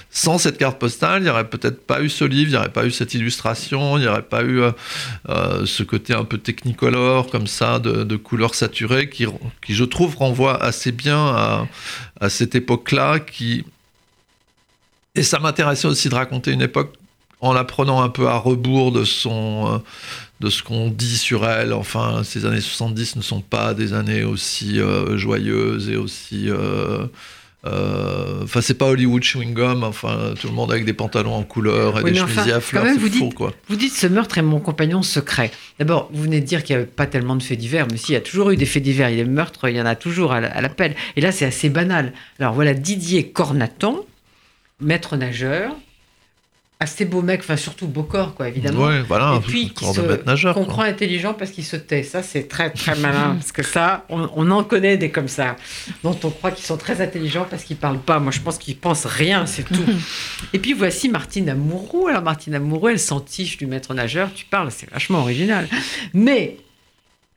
[0.10, 2.72] sans cette carte postale il n'y aurait peut-être pas eu ce livre, il n'y aurait
[2.72, 4.72] pas eu cette illustration, il n'y aurait pas eu euh,
[5.30, 9.26] euh, ce côté un peu technicolore comme ça de, couleurs saturées qui,
[9.66, 11.68] qui je trouve renvoie assez bien
[12.20, 13.64] à, cette époque-là qui
[15.16, 16.94] et ça m'intéressait aussi de raconter une époque
[17.40, 19.78] en la prenant un peu à rebours de son euh,
[20.40, 21.74] de ce qu'on dit sur elle.
[21.74, 24.80] Enfin, ces années 70 ne sont pas des années aussi
[25.16, 26.50] joyeuses et aussi
[27.64, 29.84] Enfin, c'est pas Hollywood chewing gum.
[29.84, 32.62] Enfin, tout le monde avec des pantalons en couleur et Oui, des enfin, chemisiers à
[32.62, 33.54] fleurs, même, c'est vous faux, dites- quoi.
[33.68, 35.52] Vous dites ce meurtre est mon compagnon secret.
[35.80, 38.12] D'abord, vous venez de dire qu'il n'y avait pas tellement de faits divers, mais si,
[38.12, 39.10] il y a toujours eu des faits divers.
[39.10, 40.96] Il y a des meurtres, il y en a toujours à la- à l'appel.
[41.18, 42.14] Et là, c'est assez banal.
[42.40, 44.06] Alors voilà, Didier Cornaton,
[44.80, 45.76] maître nageur,
[46.80, 48.86] assez beau mec, enfin surtout beau corps, quoi, évidemment.
[48.86, 50.66] Ouais, voilà, Et puis, qui se- qu'on quoi.
[50.66, 52.04] croit intelligent parce qu'il se tait.
[52.04, 53.36] Ça, c'est très, très malin.
[53.36, 55.56] parce que ça, on, on en connaît des comme ça,
[56.04, 58.20] dont on croit qu'ils sont très intelligents parce qu'ils parlent pas.
[58.20, 59.84] Moi, je pense qu'ils pensent rien, c'est tout.
[60.54, 62.08] Et puis, voici Martine Amourou.
[62.10, 64.30] Alors, Martine Amourou, elle s'entiche du maître nageur.
[64.36, 65.68] Tu parles, c'est vachement original.
[66.14, 66.58] Mais,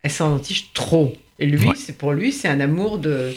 [0.03, 1.15] elle s'en entiche trop.
[1.39, 1.75] Et lui, Ouais.
[1.77, 3.33] c'est pour lui, c'est un amour de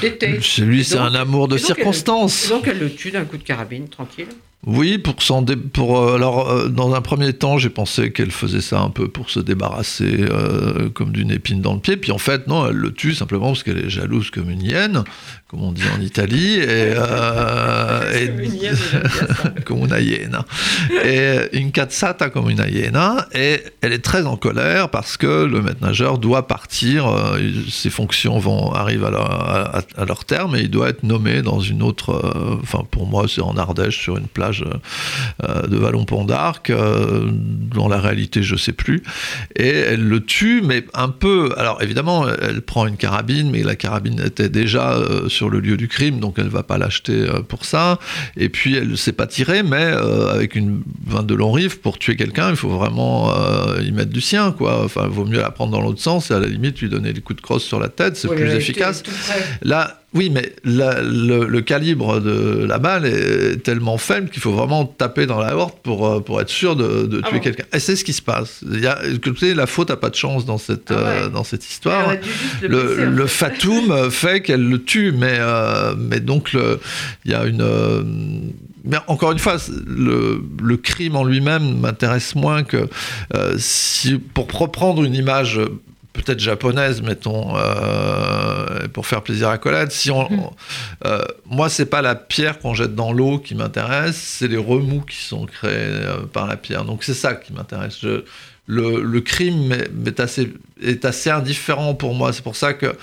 [0.00, 0.40] d'été.
[0.58, 2.48] Lui, c'est un amour de elle- circonstance.
[2.48, 4.26] Donc, elle le tue d'un coup de carabine, tranquille.
[4.64, 8.30] Oui, pour s'en dé- pour euh, alors euh, dans un premier temps, j'ai pensé qu'elle
[8.30, 12.12] faisait ça un peu pour se débarrasser euh, comme d'une épine dans le pied, puis
[12.12, 15.02] en fait non, elle le tue simplement parce qu'elle est jalouse comme une hyène,
[15.52, 20.44] comme on dit en Italie, et, euh, et- Comme une hyène, iena.
[21.04, 23.28] Et une cazzata comme une hyena.
[23.34, 27.06] Et elle est très en colère parce que le maître nageur doit partir.
[27.06, 27.38] euh,
[27.70, 31.42] ses fonctions vont arrivent à leur, à- à leur terme et il doit être nommé
[31.42, 32.12] dans une autre.
[32.12, 34.64] euh, Enfin, pour moi, c'est en Ardèche sur une plage
[35.42, 36.72] de Vallon-Pont d'Arc.
[36.72, 39.02] dans la réalité, je sais plus.
[39.56, 41.50] Et elle le tue, mais un peu.
[41.58, 45.76] Alors évidemment, elle prend une carabine, mais la carabine était déjà euh, sur le lieu
[45.76, 47.98] du crime, donc elle va pas l'acheter euh, pour ça.
[48.36, 51.98] Et puis elle ne sait pas tirer, mais euh, avec une 22 long rive, pour
[51.98, 54.84] tuer quelqu'un, il faut vraiment euh, y mettre du sien, quoi.
[54.84, 57.12] Enfin, il vaut mieux la prendre dans l'autre sens et à la limite lui donner
[57.12, 59.02] des coups de crosse sur la tête, c'est plus efficace.
[59.62, 64.52] Là, oui, mais la- le, le calibre de la balle est tellement faible qu'il faut
[64.52, 67.42] vraiment taper dans la horte pour, euh, pour être sûr de, de Ah tuer bon
[67.44, 67.64] quelqu'un.
[67.72, 68.60] Et c'est ce qui se passe.
[68.70, 68.98] Il y a,
[69.54, 71.00] la faute n'a pas de chance dans cette, Ah ouais.
[71.24, 72.12] euh, dans cette histoire.
[72.60, 76.54] le Le, fatum fait qu'elle le tue, mais, euh, mais donc
[77.24, 77.62] il y a une.
[77.62, 78.02] euh,
[78.84, 79.56] mais encore une fois,
[79.86, 82.88] le, le crime en lui-même m'intéresse moins que
[83.56, 85.60] si pour reprendre une image
[86.12, 87.60] peut-être japonaise, mettons, euh,
[88.88, 89.92] pour faire plaisir à Colette.
[89.92, 90.52] Si on,
[91.04, 95.02] euh, moi, c'est pas la pierre qu'on jette dans l'eau qui m'intéresse, c'est les remous
[95.02, 96.84] qui sont créés euh, par la pierre.
[96.84, 98.02] Donc c'est ça qui m'intéresse.
[98.02, 98.24] Le,
[98.66, 100.52] le crime est, est assez,
[100.82, 102.32] est assez indifférent pour moi.
[102.32, 102.94] C'est pour ça que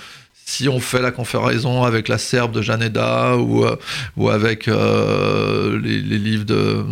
[0.50, 3.76] si on fait la comparaison avec la Serbe de Janeda ou, euh,
[4.16, 6.84] ou avec euh, les, les livres de,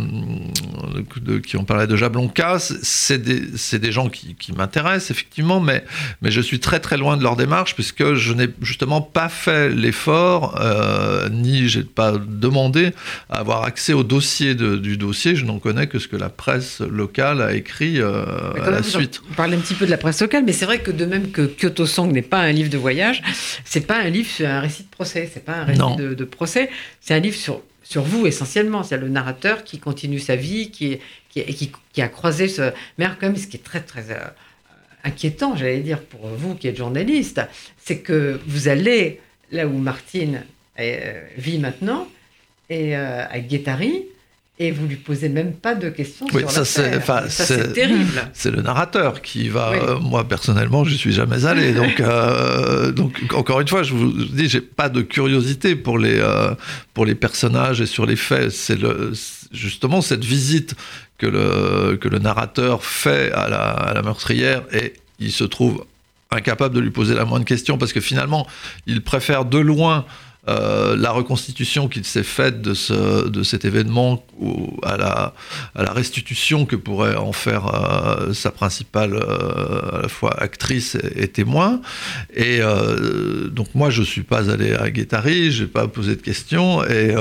[1.19, 3.41] de- qui ont parlé de Jablonka, c'est- des,
[3.79, 5.83] des gens qui, qui m'intéressent effectivement, mais,
[6.21, 9.69] mais je suis très très loin de leur démarche puisque je n'ai justement pas fait
[9.69, 12.91] l'effort, euh, ni j'ai pas demandé
[13.29, 15.35] à avoir accès au dossier de- du dossier.
[15.35, 18.23] Je n'en connais que ce que la presse locale a écrit euh,
[18.65, 19.21] à la suite.
[19.27, 21.31] Vous parlez un petit peu de la presse locale, mais c'est vrai que de même
[21.31, 23.21] que Kyoto Song n'est pas un livre de voyage,
[23.65, 26.23] c'est pas un livre sur un récit de procès, c'est pas un récit de, de
[26.25, 26.69] procès,
[27.01, 28.83] c'est un livre sur, sur vous essentiellement.
[28.83, 32.47] C'est le narrateur qui continue sa vie, qui, est- qui, est- qui, qui a croisé
[32.47, 32.71] ce.
[32.97, 34.17] Mais alors, quand même, ce qui est très, très euh,
[35.03, 37.41] inquiétant, j'allais dire, pour vous qui êtes journaliste,
[37.83, 39.19] c'est que vous allez
[39.51, 40.43] là où Martine
[40.79, 42.07] euh, vit maintenant,
[42.69, 44.05] et euh, à Guétari,
[44.61, 46.99] et vous lui posez même pas de questions Oui, sur ça, c'est- l'affaire.
[47.01, 48.29] enfin, Ça, c'est- c'est terrible.
[48.33, 49.71] C'est le narrateur qui va.
[49.71, 49.77] Oui.
[49.81, 54.11] euh, moi personnellement, je suis jamais allé, donc euh, donc encore une fois, je vous
[54.11, 56.53] dis, j'ai pas de curiosité pour les euh,
[56.93, 58.51] pour les personnages et sur les faits.
[58.51, 59.13] C'est le
[59.51, 60.75] justement cette visite
[61.17, 65.83] que le, que le narrateur fait à la, à la meurtrière et il se trouve
[66.31, 68.45] incapable de lui poser la moindre question parce que finalement,
[68.87, 70.05] il préfère de loin
[70.49, 74.25] euh, la reconstitution qu'il s'est faite de, ce, de cet événement
[74.83, 75.33] à la,
[75.75, 80.97] à la restitution que pourrait en faire euh, sa principale euh, à la fois actrice
[81.15, 81.81] et, témoin.
[82.35, 82.59] Et
[83.51, 86.83] donc moi, je suis pas allé à Guétari, j'ai pas posé de questions.
[86.85, 87.15] Et,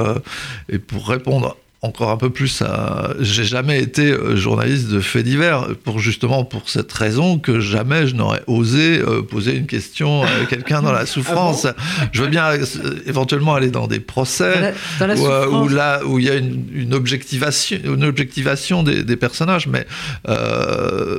[0.69, 3.15] et pour répondre encore un peu plus à.
[3.21, 8.09] J'ai jamais été euh, journaliste de faits divers, pour justement pour cette raison que jamais
[8.09, 11.69] je n'aurais osé euh, poser une question à quelqu'un dans la souffrance.
[12.13, 12.65] je veux bien euh,
[13.07, 16.35] éventuellement aller dans des procès Dans la- dans la où, là où il y a
[16.35, 19.87] une, une objectivation, une objectivation des, des personnages, mais
[20.29, 21.19] euh,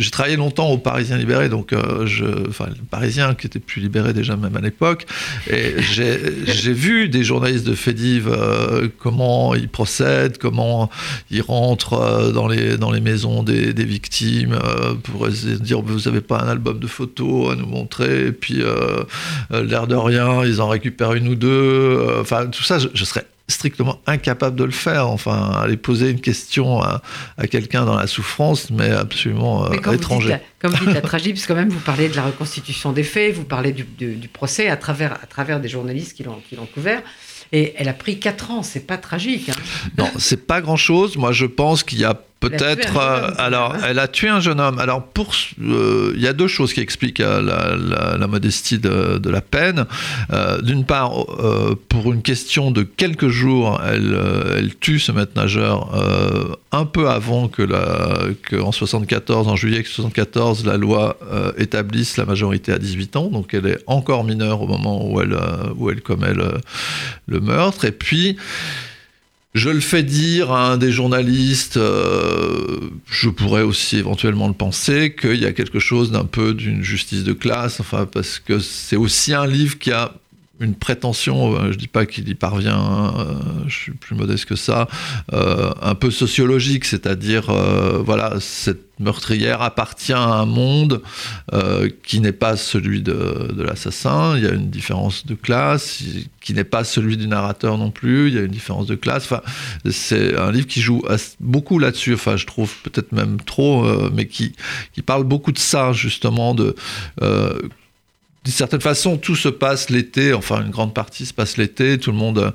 [0.00, 3.80] j'ai travaillé longtemps au Parisien libéré, donc euh, je, enfin le Parisien qui était plus
[3.80, 5.06] libéré déjà même à l'époque,
[5.48, 10.90] et j'ai vu des journalistes de Fédiv euh, comment ils procèdent, comment
[11.30, 15.62] ils rentrent euh, dans les dans les maisons des, des victimes euh, pour essayer de
[15.62, 19.04] dire vous avez pas un album de photos à nous montrer, et puis euh,
[19.50, 23.26] l'air de rien ils en récupèrent une ou deux, enfin tout ça je, je serais
[23.50, 25.08] strictement incapable de le faire.
[25.08, 27.02] Enfin, aller poser une question à,
[27.36, 30.28] à quelqu'un dans la souffrance, mais absolument euh, Mais quand vous, dites étranger.
[30.30, 32.92] la, comme vous dites la tragédie, parce que quand même vous parlez de la reconstitution
[32.92, 36.22] des faits, vous parlez du, du- du procès à travers, à travers des journalistes qui
[36.22, 37.02] l'ont qui l'ont couvert.
[37.52, 39.48] Et elle a pris 4 ans, c'est pas tragique.
[39.48, 39.54] hein.
[39.98, 41.16] Non, c'est pas grand chose.
[41.16, 42.96] Moi, je pense qu'il y a peut-être.
[42.96, 44.78] Euh, alors, elle a tué un jeune homme.
[44.78, 45.32] Alors, pour,
[45.62, 49.30] euh, il y a deux choses qui expliquent euh, la, la- la modestie de, de
[49.30, 49.86] la peine.
[50.62, 54.18] D'une part, euh, pour une question de quelques jours, elle,
[54.56, 59.56] elle tue ce maître nageur euh, un peu avant que, la, que en 74, en
[59.56, 63.26] juillet 74, la loi euh, établisse la majorité à 18 ans.
[63.28, 65.36] Donc, elle est encore mineure au moment où elle,
[65.76, 66.52] où elle commet le,
[67.26, 67.84] le meurtre.
[67.84, 68.36] Et puis,
[69.52, 75.14] je le fais dire à un des journalistes, euh, je pourrais aussi éventuellement le penser,
[75.18, 78.96] qu'il y a quelque chose d'un peu d'une justice de classe, enfin, parce que c'est
[78.96, 80.14] aussi un livre qui a
[80.60, 83.34] une prétention, euh, je dis pas qu'il y parvient, euh,
[83.66, 84.88] je suis plus modeste que ça,
[85.32, 87.50] euh, un peu sociologique, c'est-à-dire,
[88.04, 91.02] voilà, cette meurtrière appartient à un monde
[92.02, 96.02] qui n'est pas celui de, l'assassin, il y a une différence de classe,
[96.40, 99.24] qui n'est pas celui du narrateur non plus, il y a une différence de classe,
[99.24, 99.40] enfin,
[99.90, 101.02] c'est un livre qui joue
[101.40, 104.52] beaucoup là-dessus, enfin, je trouve peut-être même trop, mais qui,
[105.06, 106.74] parle beaucoup de ça, justement, de...
[108.44, 112.10] d'une certaine façon, tout se passe l'été, enfin une grande partie se passe l'été, tout
[112.10, 112.50] le monde euh,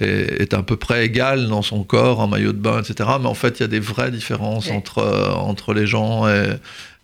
[0.00, 3.08] est, est à peu près égal dans son corps, en maillot de bain, etc.
[3.20, 4.72] Mais en fait, il y a des vraies différences Ouais.
[4.72, 6.26] entre, euh, entre les gens.
[6.28, 6.48] Et,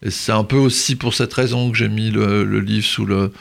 [0.02, 3.06] et c'est un peu aussi pour cette raison que j'ai mis le, le livre sous,
[3.06, 3.32] le,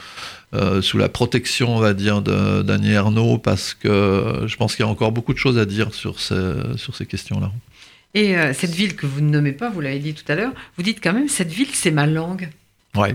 [0.54, 4.88] euh, sous la protection, on va dire, d'Annie Ernaux, parce que je pense qu'il y
[4.88, 7.50] a encore beaucoup de choses à dire sur ces, sur ces questions-là.
[8.14, 10.52] Et euh, cette ville que vous ne nommez pas, vous l'avez dit tout à l'heure,
[10.76, 12.48] vous dites quand même, cette ville, c'est ma langue.
[12.94, 13.12] Ouais.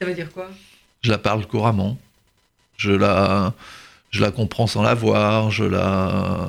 [0.00, 0.48] Ça veut dire quoi?
[1.04, 1.98] Je la parle couramment.
[2.78, 3.52] Je la,
[4.10, 5.50] je la comprends sans la voir.
[5.50, 6.48] Je la,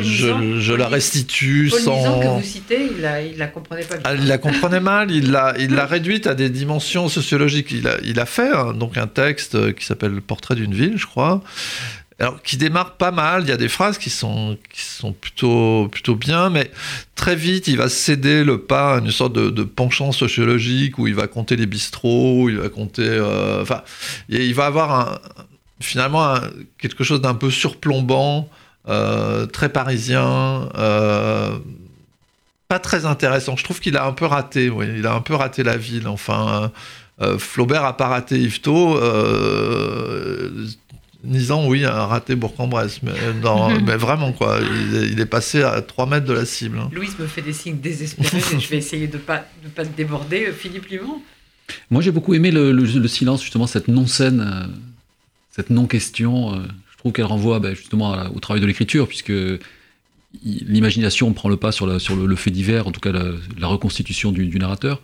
[0.00, 2.20] je, je la restitue Nizan que sans.
[2.38, 4.02] vous citez, il la, il la comprenait pas bien.
[4.04, 7.70] Ah, il la comprenait mal, il l'a, il l'a réduite à des dimensions sociologiques.
[7.70, 11.06] Il a, il a fait hein, donc un texte qui s'appelle Portrait d'une ville, je
[11.06, 11.42] crois.
[12.18, 15.88] Alors, qui démarre pas mal, il y a des phrases qui sont, qui sont plutôt,
[15.90, 16.70] plutôt bien, mais
[17.16, 21.14] très vite, il va céder le pas à une sorte de, penchant sociologique où il
[21.14, 23.02] va compter les bistrots, où il va compter.
[23.02, 23.82] euh, Enfin,
[24.28, 25.20] il va avoir
[25.80, 26.34] finalement
[26.78, 28.48] quelque chose d'un peu surplombant,
[28.88, 30.68] euh, très parisien.
[30.76, 31.58] euh,
[32.68, 33.54] pas très intéressant.
[33.56, 34.72] Je trouve qu'il a un peu raté.
[34.96, 36.08] Il a un peu raté la ville.
[36.08, 36.72] Enfin,
[37.20, 38.96] euh, Flaubert a pas raté Yvetot.
[38.96, 40.66] Euh,
[41.24, 43.00] Nizan, oui, a raté Bourg-en-Bresse.
[43.02, 43.12] Mais,
[43.86, 44.58] mais vraiment, quoi.
[44.60, 46.78] Il, est- il est passé à 3 mètres de la cible.
[46.78, 46.90] hein.
[46.92, 49.84] Louise me fait des signes désespérés et je vais essayer de ne pas, de pas
[49.84, 50.46] te déborder.
[50.48, 51.20] Euh, Philippe Limon
[51.90, 54.66] Moi, j'ai beaucoup aimé le, le- le silence, justement, cette non-scène, euh,
[55.50, 56.54] cette non-question.
[56.54, 56.62] euh,
[56.92, 59.32] je trouve qu'elle renvoie ben, justement à au travail de l'écriture, puisque
[60.44, 63.24] l'imagination prend le pas sur, la- sur le, le fait divers, en tout cas la,
[63.58, 65.00] la reconstitution du, du narrateur.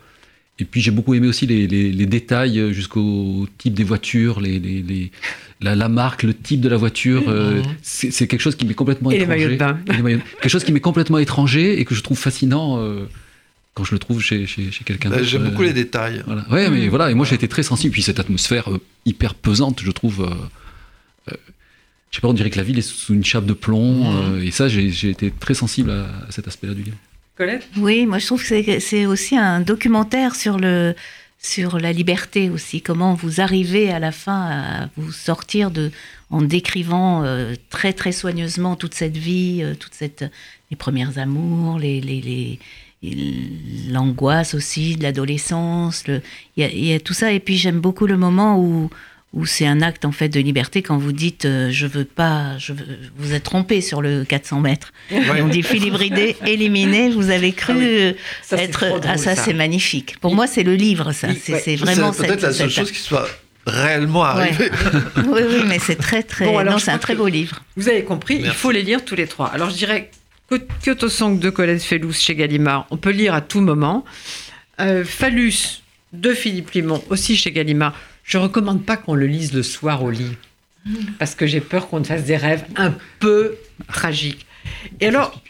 [0.61, 4.41] Et puis j'ai beaucoup aimé aussi les, les- les détails euh, jusqu'au type des voitures,
[4.41, 5.13] les, les- les-
[5.61, 7.25] la, la marque, le type de la voiture.
[7.29, 7.65] euh, Mhm.
[7.83, 9.39] c'est quelque chose qui m'est complètement Et les étranger.
[9.45, 9.79] maillots de bain.
[9.89, 13.05] Et les maillots- quelque chose qui m'est complètement étranger et que je trouve fascinant euh,
[13.75, 15.23] quand je le trouve chez, chez, chez quelqu'un d'autre.
[15.25, 16.23] J'aime beaucoup les détails.
[16.27, 16.45] voilà.
[16.51, 16.91] Ouais, mais Mm.
[16.91, 17.93] voilà, et moi j'ai été très sensible.
[17.93, 20.23] Puis cette atmosphère euh, hyper pesante, je trouve.
[20.23, 21.37] euh, euh,
[22.11, 24.13] je sais pas, on dirait que la ville est sous une chape de plomb.
[24.17, 26.97] Euh, et ça, j'ai j'ai été très sensible à, à cet aspect-là du livre.
[27.77, 30.95] Oui, moi je trouve que c'est- aussi un documentaire sur le,
[31.39, 32.83] sur la liberté aussi.
[32.83, 35.91] Comment vous arrivez à la fin à vous sortir de,
[36.31, 40.25] en décrivant euh, très très soigneusement toute cette vie, euh, toute cette
[40.71, 42.59] les premiers amours, les, les,
[43.91, 46.05] l'angoisse aussi de l'adolescence.
[46.57, 47.33] Il y, y a tout ça.
[47.33, 48.91] Et puis j'aime beaucoup le moment où,
[49.35, 52.57] où c'est un acte en fait de liberté quand vous dites euh, je veux pas,
[52.59, 52.85] je veux,
[53.17, 54.93] vous êtes trompé sur le 400 mètres.
[55.13, 57.11] On dit Philippe Ridé éliminé.
[57.11, 58.17] Vous avez cru Ah oui.
[58.43, 59.43] Ça, c'est être drôle, ah ça, ça.
[59.43, 60.19] c'est magnifique.
[60.21, 61.29] Pour moi c'est le livre ça.
[61.41, 61.77] C'est ouais.
[61.77, 63.29] vraiment C'est peut-être cette- la seule chose qui soit
[63.67, 64.27] réellement Ouais.
[64.29, 64.71] arrivée.
[65.17, 66.47] oui oui mais c'est très très.
[66.47, 67.63] Bon, alors, non c'est un très beau livre.
[67.77, 69.49] Vous avez compris, il faut les lire tous les trois.
[69.49, 70.11] Alors je dirais
[70.83, 74.07] Kyoto Song de Colette Fellous chez Gallimard, on peut lire à tout moment.
[74.81, 75.83] Euh, Phallus
[76.15, 77.95] de Philippe Limon aussi chez Gallimard.
[78.29, 80.37] Je recommande pas qu'on le lise le soir au lit
[81.19, 83.57] parce que j'ai peur qu'on fasse des rêves un peu
[83.89, 84.47] tragiques.
[85.01, 85.41] Et alors,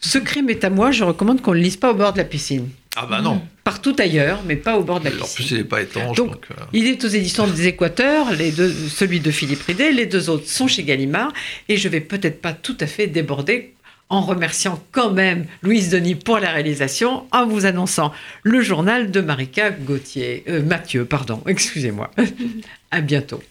[0.00, 2.18] Ce crime est à moi, je recommande qu'on ne le lise pas au bord de
[2.18, 2.68] la piscine.
[2.94, 3.42] Ah bah non.
[3.64, 5.34] Partout ailleurs, mais pas au bord de la En piscine.
[5.34, 6.16] plus, il n'est pas étanche.
[6.16, 9.90] Donc, Donc, euh, Il est aux éditions des Équateurs, les deux, celui de Philippe Ridé,
[9.90, 11.32] les deux autres sont chez Gallimard,
[11.68, 13.74] et je vais peut-être pas tout à fait déborder
[14.08, 19.20] en remerciant quand même Louise Denis pour la réalisation, en vous annonçant le journal de
[19.20, 22.10] Marika Gauthier, euh, Mathieu, pardon, excusez-moi.
[22.90, 23.42] à bientôt.